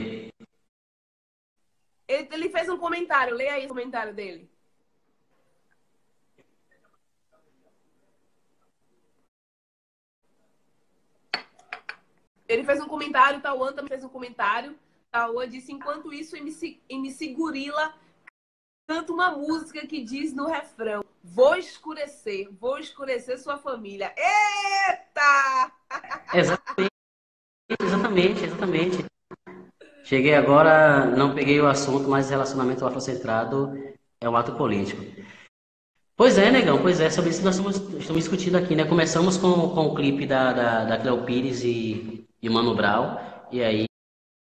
Ele, 2.06 2.28
ele 2.30 2.48
fez 2.48 2.68
um 2.68 2.78
comentário. 2.78 3.34
Leia 3.34 3.54
aí 3.54 3.64
o 3.64 3.68
comentário 3.68 4.14
dele. 4.14 4.48
Ele 12.46 12.62
fez 12.62 12.80
um 12.80 12.86
comentário, 12.86 13.40
Tauan 13.40 13.72
também 13.72 13.88
fez 13.88 14.04
um 14.04 14.08
comentário. 14.08 14.78
Tauan 15.10 15.48
disse: 15.48 15.72
enquanto 15.72 16.12
isso, 16.12 16.36
MC, 16.36 16.80
MC 16.88 17.34
Gorila 17.34 17.96
canta 18.86 19.12
uma 19.12 19.32
música 19.32 19.84
que 19.88 20.04
diz 20.04 20.32
no 20.32 20.46
refrão: 20.46 21.04
Vou 21.20 21.56
escurecer, 21.56 22.48
vou 22.52 22.78
escurecer 22.78 23.40
sua 23.40 23.58
família. 23.58 24.14
Eita! 24.16 25.72
Exatamente, 26.32 26.89
exatamente, 27.78 28.44
exatamente. 28.44 29.04
Cheguei 30.04 30.34
agora, 30.34 31.06
não 31.06 31.34
peguei 31.34 31.60
o 31.60 31.68
assunto, 31.68 32.08
mas 32.08 32.30
relacionamento 32.30 32.84
afrocentrado 32.84 33.72
é 34.20 34.28
um 34.28 34.36
ato 34.36 34.52
político. 34.56 35.04
Pois 36.16 36.36
é, 36.36 36.50
negão, 36.50 36.82
pois 36.82 37.00
é, 37.00 37.08
sobre 37.08 37.30
isso 37.30 37.42
nós 37.42 37.56
estamos, 37.56 37.76
estamos 37.94 38.22
discutindo 38.22 38.56
aqui, 38.56 38.74
né? 38.74 38.84
Começamos 38.84 39.36
com, 39.36 39.70
com 39.70 39.86
o 39.86 39.94
clipe 39.94 40.26
da, 40.26 40.52
da, 40.52 40.84
da 40.84 40.98
Cleo 40.98 41.24
Pires 41.24 41.62
e, 41.62 42.26
e 42.42 42.48
Mano 42.50 42.74
Brown, 42.74 43.16
e 43.50 43.62
aí 43.62 43.84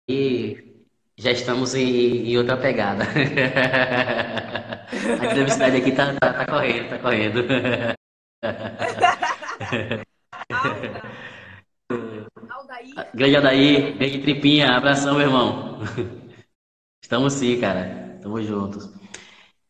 e 0.10 0.86
já 1.18 1.32
estamos 1.32 1.76
em, 1.76 2.30
em 2.30 2.38
outra 2.38 2.56
pegada. 2.56 3.04
A 5.22 5.34
diversidade 5.34 5.78
aqui 5.78 5.92
tá, 5.92 6.14
tá, 6.14 6.34
tá 6.34 6.46
correndo, 6.46 6.90
tá 6.90 7.00
correndo. 7.00 7.44
Grande 13.14 13.36
Aldair, 13.38 13.98
grande 13.98 14.20
Tripinha, 14.20 14.72
abração, 14.72 15.14
meu 15.16 15.28
irmão. 15.28 15.80
Estamos 17.02 17.34
sim, 17.34 17.60
cara. 17.60 18.16
Estamos 18.16 18.46
juntos. 18.46 18.90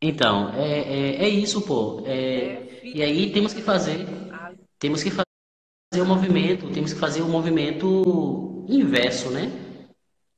Então, 0.01 0.53
é, 0.55 0.79
é, 0.79 1.25
é 1.25 1.29
isso, 1.29 1.61
pô. 1.61 2.01
É, 2.05 2.81
e 2.83 3.03
aí 3.03 3.31
temos 3.31 3.53
que 3.53 3.61
fazer, 3.61 4.05
temos 4.79 5.03
que 5.03 5.11
fazer 5.11 6.01
o 6.01 6.05
movimento, 6.05 6.71
temos 6.71 6.93
que 6.93 6.99
fazer 6.99 7.21
o 7.21 7.27
movimento 7.27 8.65
inverso, 8.67 9.29
né? 9.29 9.51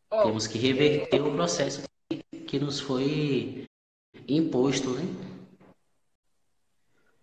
Temos 0.10 0.48
que 0.48 0.58
reverter 0.58 1.22
o 1.22 1.32
processo 1.32 1.84
que, 2.10 2.40
que 2.42 2.60
nos 2.60 2.80
foi 2.80 3.66
imposto, 4.28 4.90
né? 4.92 5.04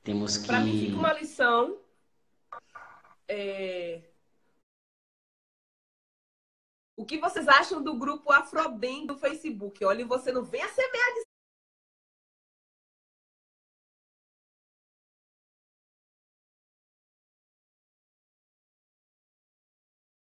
Temos 0.02 0.38
que. 0.38 0.46
Para 0.46 0.60
mim 0.60 0.86
fica 0.86 0.96
uma 0.96 1.12
lição. 1.12 1.76
É... 3.28 4.00
O 6.96 7.04
que 7.04 7.18
vocês 7.18 7.46
acham 7.46 7.82
do 7.82 7.98
grupo 7.98 8.32
Afrobem 8.32 9.06
do 9.06 9.16
Facebook? 9.18 9.84
Olha, 9.84 10.04
você 10.06 10.32
não 10.32 10.42
vem 10.42 10.62
a 10.62 10.68
semear 10.68 11.14
de 11.14 11.26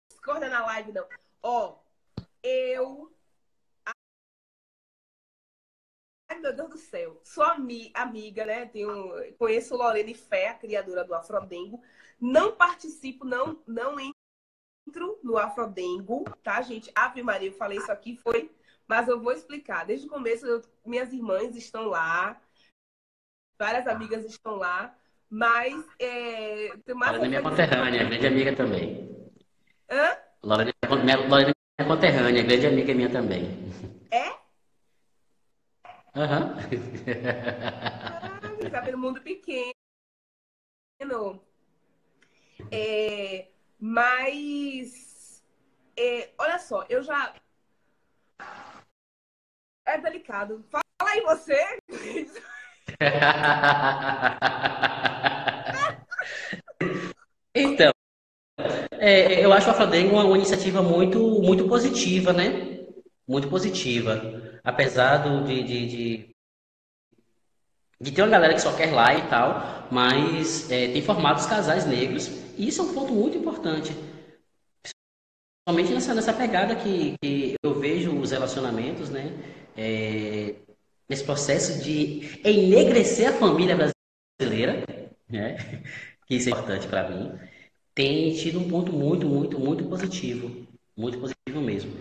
discorda 0.10 0.50
na 0.50 0.66
live, 0.66 0.92
não. 0.92 1.08
Ó, 1.44 1.78
eu 2.44 3.12
Ai, 6.28 6.40
meu 6.40 6.56
Deus 6.56 6.70
do 6.70 6.78
céu. 6.78 7.20
Sou 7.24 7.44
ami 7.44 7.92
amiga, 7.94 8.46
né? 8.46 8.66
Tenho, 8.66 9.36
conheço 9.38 9.76
Lorena 9.76 10.14
Fé, 10.16 10.50
a 10.50 10.56
criadora 10.56 11.04
do 11.04 11.14
Afrodengo. 11.14 11.82
Não 12.20 12.56
participo, 12.56 13.26
não, 13.26 13.62
não 13.68 14.00
entro 14.88 15.20
no 15.24 15.38
Afrodengo, 15.38 16.24
tá, 16.44 16.62
gente? 16.62 16.92
Ave 16.96 17.24
Maria, 17.24 17.50
eu 17.50 17.54
falei 17.54 17.78
isso 17.78 17.92
aqui, 17.92 18.16
foi. 18.18 18.52
Mas 18.88 19.08
eu 19.08 19.20
vou 19.20 19.32
explicar. 19.32 19.86
Desde 19.86 20.06
o 20.06 20.10
começo, 20.10 20.46
eu, 20.46 20.62
minhas 20.86 21.12
irmãs 21.12 21.56
estão 21.56 21.86
lá, 21.86 22.40
várias 23.58 23.88
amigas 23.88 24.24
estão 24.26 24.56
lá, 24.56 24.96
mas 25.30 25.74
é. 26.00 26.72
Lorena 26.88 27.26
é 27.26 27.28
minha 27.28 27.42
conterrânea, 27.42 28.04
grande 28.04 28.28
amiga 28.28 28.56
também. 28.56 29.34
Hã? 29.90 30.18
Lorena, 30.44 30.74
minha, 31.04 31.18
Lorena 31.18 31.52
é 31.52 31.84
minha 31.84 31.96
conterrânea, 31.96 32.44
grande 32.44 32.68
amiga 32.68 32.94
minha 32.94 33.10
também. 33.10 33.46
É? 34.12 34.38
Aham. 36.16 36.56
Uhum. 36.56 38.70
Sabe, 38.70 38.92
no 38.92 38.98
mundo 38.98 39.22
pequeno. 39.22 39.74
É, 42.72 43.48
mas, 43.80 45.44
é, 45.98 46.30
olha 46.38 46.60
só, 46.60 46.86
eu 46.90 47.02
já. 47.04 47.34
É 49.86 49.98
delicado. 50.00 50.64
Fala 50.70 50.84
aí 51.02 51.22
você. 51.22 51.80
então, 57.54 57.92
é, 58.94 59.46
eu 59.46 59.52
acho 59.54 59.70
a 59.70 59.74
Flamengo 59.74 60.16
uma, 60.16 60.24
uma 60.26 60.38
iniciativa 60.38 60.82
muito, 60.82 61.20
muito 61.42 61.68
positiva, 61.68 62.34
né? 62.34 62.86
Muito 63.28 63.50
positiva 63.50 64.46
apesar 64.66 65.18
do, 65.18 65.44
de, 65.44 65.64
de, 65.64 65.88
de, 65.88 66.30
de, 68.02 68.12
ter 68.12 68.24
uma 68.24 68.32
galera 68.32 68.56
que 68.56 68.62
só 68.62 68.76
quer 68.76 68.92
lá 68.92 69.14
e 69.14 69.22
tal, 69.30 69.88
mas 69.92 70.70
é, 70.72 70.88
tem 70.88 71.04
formado 71.04 71.38
os 71.38 71.46
casais 71.46 71.86
negros, 71.86 72.28
isso 72.58 72.82
é 72.82 72.84
um 72.84 72.94
ponto 72.94 73.14
muito 73.14 73.38
importante. 73.38 73.94
Principalmente 75.64 75.94
nessa, 75.94 76.14
nessa 76.14 76.34
pegada 76.34 76.76
que, 76.76 77.16
que 77.22 77.56
eu 77.64 77.80
vejo 77.80 78.18
os 78.18 78.32
relacionamentos, 78.32 79.10
né? 79.10 79.34
É, 79.76 80.56
nesse 81.10 81.24
processo 81.24 81.84
de 81.84 82.40
enegrecer 82.44 83.30
a 83.30 83.34
família 83.34 83.76
brasileira, 83.76 84.84
né? 85.30 85.58
que 86.28 86.36
isso 86.36 86.50
é 86.50 86.52
importante 86.52 86.88
para 86.88 87.10
mim, 87.10 87.38
tem 87.94 88.34
tido 88.36 88.60
um 88.60 88.70
ponto 88.70 88.92
muito, 88.92 89.28
muito, 89.28 89.60
muito 89.60 89.86
positivo. 89.86 90.66
Muito 90.98 91.20
positivo 91.20 91.62
mesmo 91.62 91.92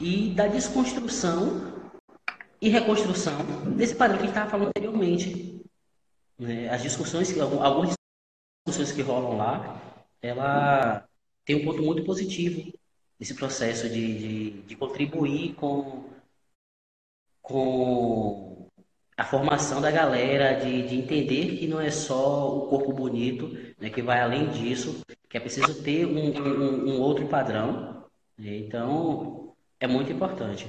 e 0.00 0.30
da 0.30 0.46
desconstrução 0.46 1.90
e 2.60 2.68
reconstrução 2.68 3.44
desse 3.76 3.94
padrão 3.94 4.18
que 4.18 4.24
a 4.24 4.26
gente 4.26 4.34
estava 4.34 4.50
falando 4.50 4.68
anteriormente. 4.68 5.60
Né? 6.38 6.68
As 6.68 6.82
discussões, 6.82 7.36
algumas 7.38 7.94
discussões 8.68 8.92
que 8.92 9.02
rolam 9.02 9.36
lá, 9.36 9.80
ela 10.20 11.08
tem 11.44 11.56
um 11.56 11.64
ponto 11.64 11.82
muito 11.82 12.04
positivo 12.04 12.72
nesse 13.18 13.34
processo 13.34 13.88
de, 13.88 14.18
de, 14.18 14.50
de 14.62 14.76
contribuir 14.76 15.54
com, 15.54 16.04
com 17.42 18.68
a 19.16 19.24
formação 19.24 19.80
da 19.80 19.90
galera, 19.90 20.54
de, 20.60 20.86
de 20.86 20.96
entender 20.96 21.56
que 21.56 21.66
não 21.66 21.80
é 21.80 21.90
só 21.90 22.56
o 22.56 22.68
corpo 22.68 22.92
bonito, 22.92 23.48
né, 23.78 23.90
que 23.90 24.02
vai 24.02 24.20
além 24.20 24.48
disso, 24.50 25.02
que 25.28 25.36
é 25.36 25.40
preciso 25.40 25.82
ter 25.82 26.06
um, 26.06 26.38
um, 26.38 26.90
um 26.90 27.00
outro 27.00 27.26
padrão. 27.26 28.04
Né? 28.36 28.56
Então, 28.58 29.54
é 29.80 29.86
muito 29.86 30.12
importante. 30.12 30.68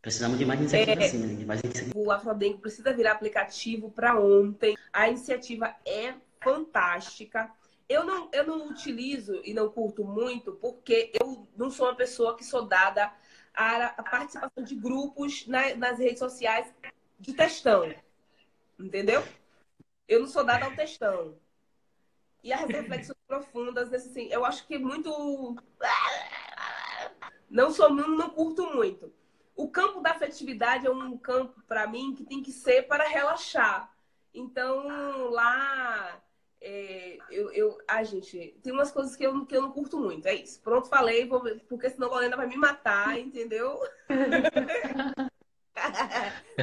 Precisamos 0.00 0.38
de 0.38 0.44
mais 0.44 0.60
iniciativas 0.60 1.04
é, 1.04 1.06
assim, 1.06 1.36
de 1.36 1.46
mais 1.46 1.60
iniciativas. 1.60 1.94
O 1.96 2.10
Afrodengo 2.10 2.58
precisa 2.58 2.92
virar 2.92 3.12
aplicativo 3.12 3.90
para 3.90 4.18
ontem. 4.20 4.76
A 4.92 5.08
iniciativa 5.08 5.74
é 5.84 6.14
fantástica. 6.44 7.50
Eu 7.88 8.04
não, 8.04 8.30
eu 8.32 8.46
não 8.46 8.68
utilizo 8.68 9.40
e 9.44 9.52
não 9.52 9.68
curto 9.68 10.04
muito 10.04 10.52
porque 10.52 11.10
eu 11.20 11.48
não 11.56 11.70
sou 11.70 11.86
uma 11.86 11.96
pessoa 11.96 12.36
que 12.36 12.44
sou 12.44 12.66
dada 12.66 13.12
à 13.52 14.02
participação 14.02 14.62
de 14.62 14.74
grupos 14.74 15.46
na, 15.46 15.74
nas 15.74 15.98
redes 15.98 16.18
sociais 16.18 16.72
de 17.18 17.34
textão. 17.34 17.92
Entendeu? 18.78 19.22
Eu 20.06 20.20
não 20.20 20.26
sou 20.26 20.44
dada 20.44 20.66
ao 20.66 20.76
textão. 20.76 21.36
E 22.42 22.52
as 22.52 22.60
reflexões 22.68 23.18
profundas, 23.26 23.92
assim, 23.92 24.28
eu 24.30 24.44
acho 24.44 24.66
que 24.66 24.78
muito 24.78 25.56
não 27.48 27.70
sou 27.70 27.88
não, 27.88 28.08
não 28.08 28.30
curto 28.30 28.66
muito. 28.74 29.12
O 29.56 29.70
campo 29.70 30.00
da 30.00 30.10
afetividade 30.10 30.86
é 30.86 30.90
um 30.90 31.16
campo 31.16 31.62
para 31.66 31.86
mim 31.86 32.14
que 32.14 32.24
tem 32.24 32.42
que 32.42 32.52
ser 32.52 32.82
para 32.88 33.08
relaxar. 33.08 33.94
Então 34.34 35.30
lá 35.30 36.20
é, 36.66 37.18
eu, 37.30 37.52
eu, 37.52 37.76
a 37.86 38.02
gente, 38.02 38.54
tem 38.62 38.72
umas 38.72 38.90
coisas 38.90 39.14
que 39.14 39.22
eu, 39.22 39.44
que 39.44 39.54
eu 39.54 39.60
não 39.60 39.70
curto 39.70 39.98
muito, 39.98 40.26
é 40.26 40.34
isso. 40.34 40.58
Pronto, 40.62 40.88
falei, 40.88 41.28
vou, 41.28 41.44
porque 41.68 41.90
senão 41.90 42.08
a 42.08 42.12
Lorena 42.12 42.38
vai 42.38 42.46
me 42.46 42.56
matar, 42.56 43.16
entendeu? 43.20 43.78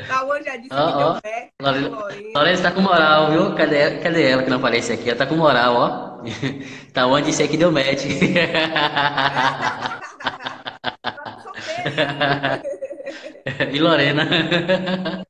Cauã 0.08 0.41
já 0.41 0.58
disse 0.58 0.74
oh, 0.74 0.88
que 0.88 0.93
deu 0.97 1.22
pé. 1.22 1.52
Lorena, 1.62 1.89
Lorena 1.89 2.52
está 2.52 2.72
com 2.72 2.82
moral, 2.82 3.30
viu? 3.30 3.54
Cadê, 3.56 3.99
cadê 3.99 4.32
ela 4.32 4.41
que 4.41 4.49
não 4.49 4.58
aparece 4.58 4.91
aqui? 4.93 5.08
Ela 5.10 5.20
tá 5.20 5.28
com 5.28 5.36
moral, 5.36 5.76
ó. 5.76 6.10
Tá 6.93 7.08
onde 7.08 7.30
isso 7.30 7.43
aqui 7.43 7.58
deu 7.58 7.72
match. 7.72 8.06
e 13.72 13.80
Lorena. 13.80 15.26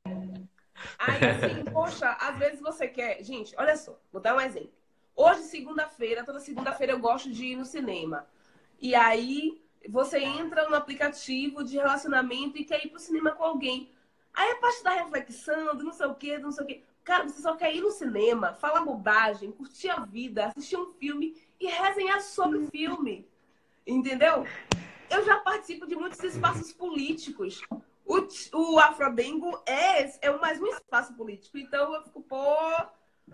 Aí 1.03 1.25
assim, 1.25 1.63
poxa, 1.71 2.15
às 2.19 2.37
vezes 2.37 2.59
você 2.59 2.87
quer. 2.87 3.23
Gente, 3.23 3.55
olha 3.57 3.75
só, 3.75 3.97
vou 4.11 4.21
dar 4.21 4.35
um 4.35 4.41
exemplo. 4.41 4.71
Hoje, 5.15 5.41
segunda-feira, 5.41 6.23
toda 6.23 6.39
segunda-feira 6.39 6.93
eu 6.93 6.99
gosto 6.99 7.31
de 7.31 7.47
ir 7.47 7.55
no 7.55 7.65
cinema. 7.65 8.27
E 8.79 8.93
aí 8.93 9.59
você 9.89 10.19
entra 10.19 10.69
no 10.69 10.75
aplicativo 10.75 11.63
de 11.63 11.75
relacionamento 11.77 12.59
e 12.59 12.63
quer 12.63 12.85
ir 12.85 12.89
pro 12.89 12.99
cinema 12.99 13.31
com 13.31 13.43
alguém. 13.43 13.89
Aí 14.31 14.51
a 14.51 14.55
parte 14.57 14.83
da 14.83 14.91
reflexão, 14.91 15.75
do 15.75 15.83
não 15.83 15.91
sei 15.91 16.05
o 16.05 16.13
quê, 16.13 16.37
do 16.37 16.43
não 16.43 16.51
sei 16.51 16.63
o 16.63 16.67
quê. 16.67 16.83
Cara, 17.03 17.27
você 17.27 17.41
só 17.41 17.55
quer 17.55 17.75
ir 17.75 17.81
no 17.81 17.89
cinema, 17.89 18.53
falar 18.53 18.81
bobagem, 18.81 19.51
curtir 19.51 19.89
a 19.89 20.01
vida, 20.01 20.45
assistir 20.45 20.77
um 20.77 20.93
filme 20.93 21.35
e 21.59 21.65
resenhar 21.65 22.21
sobre 22.21 22.59
o 22.59 22.67
filme. 22.67 23.27
Entendeu? 23.87 24.45
Eu 25.09 25.25
já 25.25 25.37
participo 25.37 25.87
de 25.87 25.95
muitos 25.95 26.23
espaços 26.23 26.71
políticos. 26.71 27.59
O, 28.11 28.73
o 28.73 28.79
Afrodengo 28.79 29.63
é, 29.65 30.27
é 30.27 30.31
mais 30.37 30.59
um 30.59 30.67
espaço 30.67 31.13
político. 31.13 31.57
Então 31.57 31.95
eu 31.95 32.03
fico, 32.03 32.21
pô, 32.23 32.57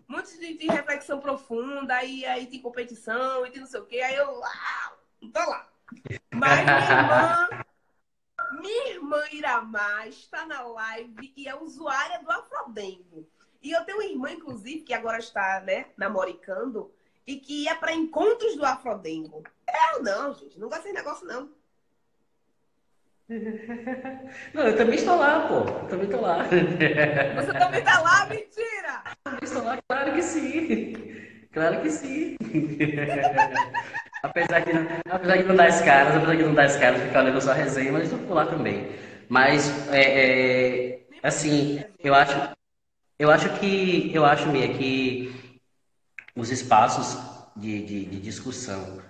muitos 0.07 0.37
de, 0.37 0.55
de, 0.55 0.67
reflexão 0.67 1.19
profunda, 1.19 2.03
e 2.03 2.23
aí 2.25 2.45
tem 2.45 2.61
competição, 2.61 3.43
e 3.43 3.49
tem 3.49 3.61
não 3.61 3.67
sei 3.67 3.79
o 3.79 3.85
quê. 3.85 4.01
Aí 4.01 4.15
eu, 4.15 4.43
ah, 4.43 4.93
tô 5.33 5.39
lá. 5.39 5.67
Mas 6.31 6.63
minha 6.63 6.77
irmã, 6.93 7.49
minha 8.61 8.89
irmã 8.89 9.23
Iramar 9.31 10.07
está 10.07 10.45
na 10.45 10.61
live 10.61 11.33
e 11.35 11.47
é 11.47 11.55
usuária 11.55 12.19
do 12.19 12.29
Afrodengo. 12.29 13.27
E 13.63 13.71
eu 13.71 13.83
tenho 13.83 13.97
uma 13.97 14.05
irmã, 14.05 14.31
inclusive, 14.31 14.81
que 14.81 14.93
agora 14.93 15.17
está, 15.17 15.59
né, 15.61 15.87
namoricando, 15.97 16.93
e 17.25 17.37
que 17.37 17.63
ia 17.63 17.75
para 17.75 17.93
encontros 17.93 18.55
do 18.55 18.63
Afrodengo. 18.63 19.43
Eu 19.93 20.03
não, 20.03 20.35
gente, 20.35 20.59
não 20.59 20.69
gostei 20.69 20.93
desse 20.93 21.03
negócio, 21.03 21.25
não. 21.25 21.56
Não, 24.53 24.63
eu 24.63 24.77
também 24.77 24.95
estou 24.95 25.17
lá, 25.17 25.47
pô. 25.47 25.55
Eu 25.55 25.87
também 25.89 26.05
estou 26.05 26.21
lá. 26.21 26.45
Você 26.47 27.53
também 27.53 27.79
está 27.79 27.99
lá? 27.99 28.25
Mentira! 28.27 29.03
Eu 29.05 29.15
também 29.23 29.39
estou 29.43 29.63
lá, 29.63 29.77
claro 29.89 30.13
que 30.13 30.21
sim. 30.21 30.93
Claro 31.51 31.81
que 31.81 31.89
sim. 31.89 32.37
apesar, 34.23 34.59
de, 34.61 34.71
apesar 35.09 35.37
de 35.37 35.43
não 35.43 35.55
dar 35.55 35.67
as 35.67 35.81
caras, 35.81 36.15
apesar 36.15 36.35
de 36.35 36.43
não 36.43 36.53
dar 36.53 36.65
as 36.65 36.77
caras, 36.77 37.01
ficar 37.01 37.23
olhando 37.23 37.41
só 37.41 37.51
a 37.51 37.55
resenha, 37.55 37.91
mas 37.91 38.03
estou 38.03 38.19
por 38.19 38.33
lá 38.33 38.45
também. 38.45 38.87
Mas, 39.27 39.91
é, 39.91 40.01
é, 40.01 41.05
assim, 41.21 41.83
eu 41.99 42.15
acho, 42.15 42.49
eu 43.19 43.29
acho 43.29 43.59
que, 43.59 44.09
eu 44.15 44.23
acho, 44.23 44.47
Mia, 44.49 44.73
que 44.73 45.59
os 46.33 46.49
espaços 46.49 47.21
de, 47.57 47.83
de, 47.83 48.05
de 48.05 48.19
discussão, 48.21 49.01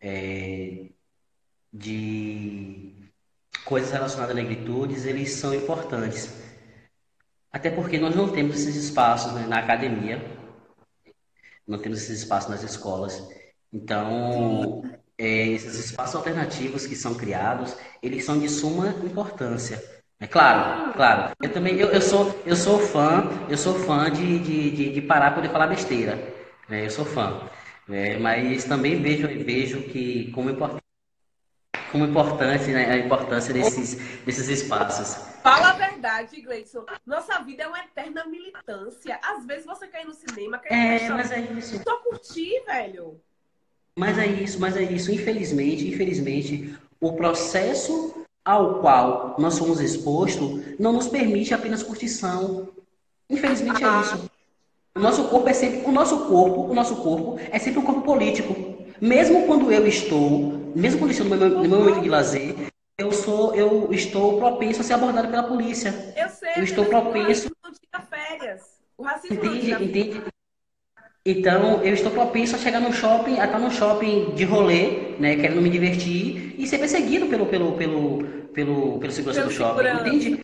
é, 0.00 0.86
de 1.72 3.09
coisas 3.64 3.90
relacionadas 3.90 4.36
a 4.36 4.40
negritudes, 4.40 5.06
eles 5.06 5.32
são 5.32 5.54
importantes. 5.54 6.30
Até 7.52 7.70
porque 7.70 7.98
nós 7.98 8.14
não 8.14 8.28
temos 8.28 8.60
esses 8.60 8.76
espaços 8.76 9.32
né, 9.32 9.46
na 9.46 9.58
academia, 9.58 10.22
não 11.66 11.78
temos 11.78 12.02
esses 12.02 12.20
espaços 12.20 12.50
nas 12.50 12.62
escolas. 12.62 13.28
Então, 13.72 14.82
é, 15.18 15.48
esses 15.48 15.78
espaços 15.78 16.14
alternativos 16.16 16.86
que 16.86 16.96
são 16.96 17.14
criados, 17.14 17.76
eles 18.02 18.24
são 18.24 18.38
de 18.38 18.48
suma 18.48 18.88
importância. 19.04 19.82
É 20.18 20.26
claro, 20.26 20.92
claro. 20.92 21.32
Eu 21.42 21.52
também, 21.52 21.76
eu, 21.76 21.88
eu 21.88 22.00
sou, 22.00 22.38
eu 22.44 22.54
sou 22.54 22.78
fã, 22.78 23.28
eu 23.48 23.56
sou 23.56 23.74
fã 23.74 24.10
de, 24.10 24.38
de, 24.38 24.70
de, 24.70 24.92
de 24.92 25.02
parar 25.02 25.34
poder 25.34 25.50
falar 25.50 25.66
besteira. 25.66 26.16
Né? 26.68 26.86
Eu 26.86 26.90
sou 26.90 27.04
fã. 27.04 27.48
É, 27.88 28.18
mas 28.18 28.64
também 28.64 29.00
vejo, 29.02 29.26
vejo 29.44 29.82
que 29.82 30.30
como 30.32 30.50
importante 30.50 30.79
como 31.90 32.04
importante, 32.04 32.70
né, 32.70 32.90
a 32.90 32.96
importância 32.98 33.52
desses, 33.52 33.94
desses 34.24 34.48
espaços. 34.48 35.22
Fala 35.42 35.70
a 35.70 35.72
verdade, 35.72 36.40
Gleison. 36.40 36.84
Nossa 37.04 37.38
vida 37.40 37.64
é 37.64 37.66
uma 37.66 37.78
eterna 37.80 38.24
militância. 38.26 39.18
Às 39.22 39.44
vezes 39.44 39.66
você 39.66 39.86
quer 39.86 40.02
ir 40.02 40.06
no 40.06 40.14
cinema, 40.14 40.58
quer 40.58 40.72
ir 40.72 41.02
é, 41.02 41.08
mas 41.08 41.30
é 41.32 41.40
isso. 41.40 41.80
Só 41.82 41.96
curtir, 41.98 42.62
velho. 42.66 43.20
Mas 43.96 44.18
é 44.18 44.26
isso, 44.26 44.60
mas 44.60 44.76
é 44.76 44.82
isso. 44.82 45.12
Infelizmente, 45.12 45.88
infelizmente, 45.88 46.78
o 47.00 47.12
processo 47.12 48.24
ao 48.44 48.80
qual 48.80 49.36
nós 49.38 49.54
somos 49.54 49.80
expostos 49.80 50.60
não 50.78 50.92
nos 50.92 51.08
permite 51.08 51.52
apenas 51.52 51.82
curtição. 51.82 52.68
Infelizmente 53.28 53.82
é 53.82 53.86
ah. 53.86 53.96
é 53.96 54.00
isso. 54.00 54.30
O 54.94 55.00
nosso 55.00 55.24
corpo 55.28 55.48
é 55.48 55.52
sempre, 55.52 55.88
o 55.88 55.92
nosso 55.92 56.26
corpo, 56.26 56.62
o 56.62 56.74
nosso 56.74 56.96
corpo 56.96 57.38
é 57.50 57.58
sempre 57.58 57.78
um 57.78 57.84
corpo 57.84 58.02
político. 58.02 58.54
Mesmo 59.00 59.46
quando 59.46 59.72
eu 59.72 59.86
estou, 59.86 60.59
mesmo 60.74 60.98
quando 60.98 61.10
estou 61.10 61.26
no 61.26 61.36
meu, 61.36 61.48
no 61.48 61.68
meu 61.68 61.78
momento 61.80 62.02
de 62.02 62.08
lazer, 62.08 62.54
eu 62.98 63.12
sou, 63.12 63.54
eu 63.54 63.88
estou 63.92 64.38
propenso 64.38 64.80
a 64.80 64.84
ser 64.84 64.94
abordado 64.94 65.28
pela 65.28 65.42
polícia. 65.42 66.12
Eu 66.16 66.28
sei. 66.28 66.50
Eu 66.56 66.64
estou 66.64 66.84
propenso. 66.84 67.48
O 67.48 67.52
não 67.64 67.72
tira 67.72 68.06
férias. 68.06 68.62
O 68.96 69.02
racismo 69.02 69.36
entende, 69.36 69.72
não 69.72 69.82
entende. 69.82 70.22
Então, 71.24 71.82
eu 71.82 71.92
estou 71.92 72.10
propenso 72.10 72.56
a 72.56 72.58
chegar 72.58 72.80
no 72.80 72.92
shopping, 72.92 73.38
a 73.38 73.44
estar 73.44 73.58
no 73.58 73.70
shopping 73.70 74.34
de 74.34 74.44
rolê, 74.44 75.16
né, 75.18 75.36
querendo 75.36 75.60
me 75.60 75.68
divertir 75.68 76.54
e 76.58 76.66
ser 76.66 76.78
perseguido 76.78 77.26
pelo 77.26 77.46
pelo 77.46 77.72
pelo 77.76 78.24
pelo 78.52 78.98
pelo 78.98 79.12
segurança 79.12 79.40
pelo 79.40 79.50
do 79.50 79.54
shopping, 79.54 79.84
segurança. 79.84 80.08
entende? 80.08 80.40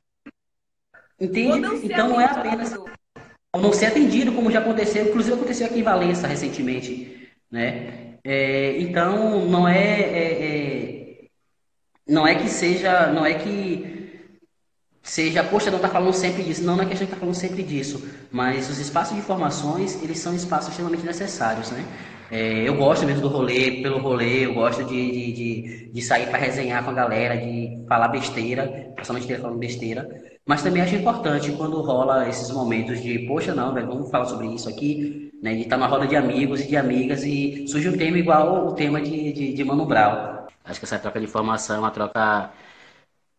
Entende? 1.18 1.60
Não 1.60 1.74
então 1.76 2.08
não 2.08 2.20
é 2.20 2.24
apenas 2.26 2.74
ou 2.74 3.62
não 3.62 3.72
ser 3.72 3.86
atendido, 3.86 4.32
como 4.32 4.50
já 4.50 4.58
aconteceu, 4.58 5.08
inclusive 5.08 5.34
aconteceu 5.34 5.66
aqui 5.66 5.78
em 5.78 5.82
Valença 5.82 6.26
recentemente, 6.26 7.30
né? 7.50 8.05
É, 8.28 8.76
então, 8.80 9.46
não 9.46 9.68
é, 9.68 10.00
é, 10.00 10.42
é, 10.42 11.28
não 12.08 12.26
é 12.26 12.34
que 12.34 12.48
seja, 12.48 13.06
não 13.12 13.24
é 13.24 13.34
que 13.34 14.20
seja, 15.00 15.44
poxa, 15.44 15.70
não 15.70 15.76
está 15.76 15.88
falando 15.88 16.12
sempre 16.12 16.42
disso. 16.42 16.64
Não, 16.64 16.74
não 16.74 16.82
é 16.82 16.86
que 16.86 16.92
a 16.92 16.96
gente 16.96 17.06
está 17.06 17.16
falando 17.16 17.36
sempre 17.36 17.62
disso. 17.62 18.04
Mas 18.32 18.68
os 18.68 18.80
espaços 18.80 19.14
de 19.14 19.20
informações, 19.20 20.02
eles 20.02 20.18
são 20.18 20.34
espaços 20.34 20.70
extremamente 20.70 21.06
necessários, 21.06 21.70
né? 21.70 21.84
É, 22.28 22.68
eu 22.68 22.74
gosto 22.76 23.06
mesmo 23.06 23.22
do 23.22 23.28
rolê, 23.28 23.80
pelo 23.80 24.00
rolê, 24.00 24.46
eu 24.46 24.54
gosto 24.54 24.82
de, 24.82 25.12
de, 25.12 25.32
de, 25.32 25.92
de 25.92 26.02
sair 26.02 26.26
para 26.28 26.38
resenhar 26.38 26.82
com 26.84 26.90
a 26.90 26.94
galera, 26.94 27.36
de 27.36 27.84
falar 27.88 28.08
besteira, 28.08 28.90
principalmente 28.96 29.40
falando 29.40 29.58
besteira. 29.58 30.36
Mas 30.47 30.62
também 30.62 30.80
acho 30.80 30.94
importante 30.94 31.51
quando 31.57 31.82
rola 31.82 32.28
esses 32.28 32.49
momentos 32.53 33.03
de, 33.03 33.18
poxa, 33.26 33.53
não, 33.53 33.74
velho, 33.74 33.88
vamos 33.88 34.09
falar 34.09 34.26
sobre 34.26 34.47
isso 34.47 34.68
aqui, 34.68 35.36
né? 35.42 35.55
De 35.55 35.62
estar 35.62 35.70
tá 35.70 35.76
numa 35.76 35.88
roda 35.88 36.07
de 36.07 36.14
amigos 36.14 36.61
e 36.61 36.68
de 36.68 36.76
amigas 36.76 37.24
e 37.24 37.66
surge 37.66 37.88
um 37.88 37.99
tema 37.99 38.16
igual 38.16 38.68
o 38.68 38.72
tema 38.72 39.03
de, 39.03 39.32
de, 39.32 39.53
de 39.53 39.64
Mano 39.64 39.84
Brown. 39.84 40.47
Acho 40.64 40.78
que 40.78 40.86
essa 40.86 41.01
troca 41.01 41.18
de 41.18 41.26
informação 41.26 41.74
é 41.74 41.78
uma 41.80 41.90
troca 41.90 42.53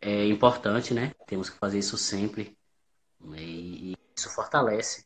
é, 0.02 0.28
importante, 0.28 0.94
né? 0.94 1.14
Temos 1.26 1.50
que 1.50 1.58
fazer 1.58 1.80
isso 1.80 1.98
sempre. 1.98 2.58
Né? 3.22 3.38
E, 3.40 3.94
e 3.94 3.98
isso 4.14 4.30
fortalece. 4.30 5.06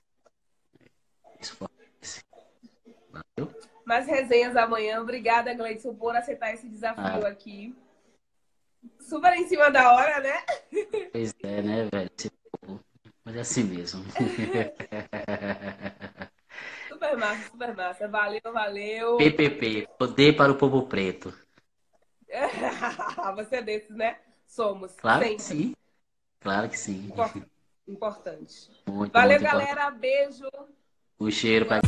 Isso 1.40 1.56
fortalece. 1.56 2.24
Valeu? 3.12 3.54
Mais 3.86 4.08
resenhas 4.08 4.56
amanhã. 4.56 5.00
Obrigada, 5.02 5.54
Gleison, 5.54 5.94
por 5.94 6.16
aceitar 6.16 6.52
esse 6.52 6.68
desafio 6.68 7.26
ah. 7.26 7.30
aqui. 7.30 7.76
Super 9.00 9.34
em 9.34 9.48
cima 9.48 9.70
da 9.70 9.94
hora, 9.94 10.20
né? 10.20 10.44
Pois 11.12 11.36
é, 11.44 11.62
né, 11.62 11.88
velho? 11.92 12.10
Mas 13.24 13.36
é 13.36 13.42
assim 13.42 13.64
mesmo. 13.64 14.04
Super 16.90 17.18
massa, 17.18 17.50
super 17.50 17.76
massa. 17.76 18.08
Valeu, 18.08 18.42
valeu. 18.44 19.18
PPP, 19.18 19.88
poder 19.98 20.36
para 20.36 20.52
o 20.52 20.58
povo 20.58 20.88
preto. 20.88 21.34
Você 23.36 23.58
é 23.58 23.62
desses, 23.62 23.96
né? 23.96 24.18
Somos. 24.46 24.94
Claro 24.94 25.22
sempre. 25.22 25.38
que 25.38 25.42
sim. 25.42 25.76
Claro 26.40 26.70
que 26.70 26.78
sim. 26.78 27.12
Importante. 27.88 28.70
Muito, 28.88 29.12
valeu, 29.12 29.40
muito 29.40 29.52
galera. 29.52 29.88
Importante. 29.88 30.00
Beijo. 30.00 30.48
Um 31.20 31.32
cheiro 31.32 31.66
para 31.66 31.82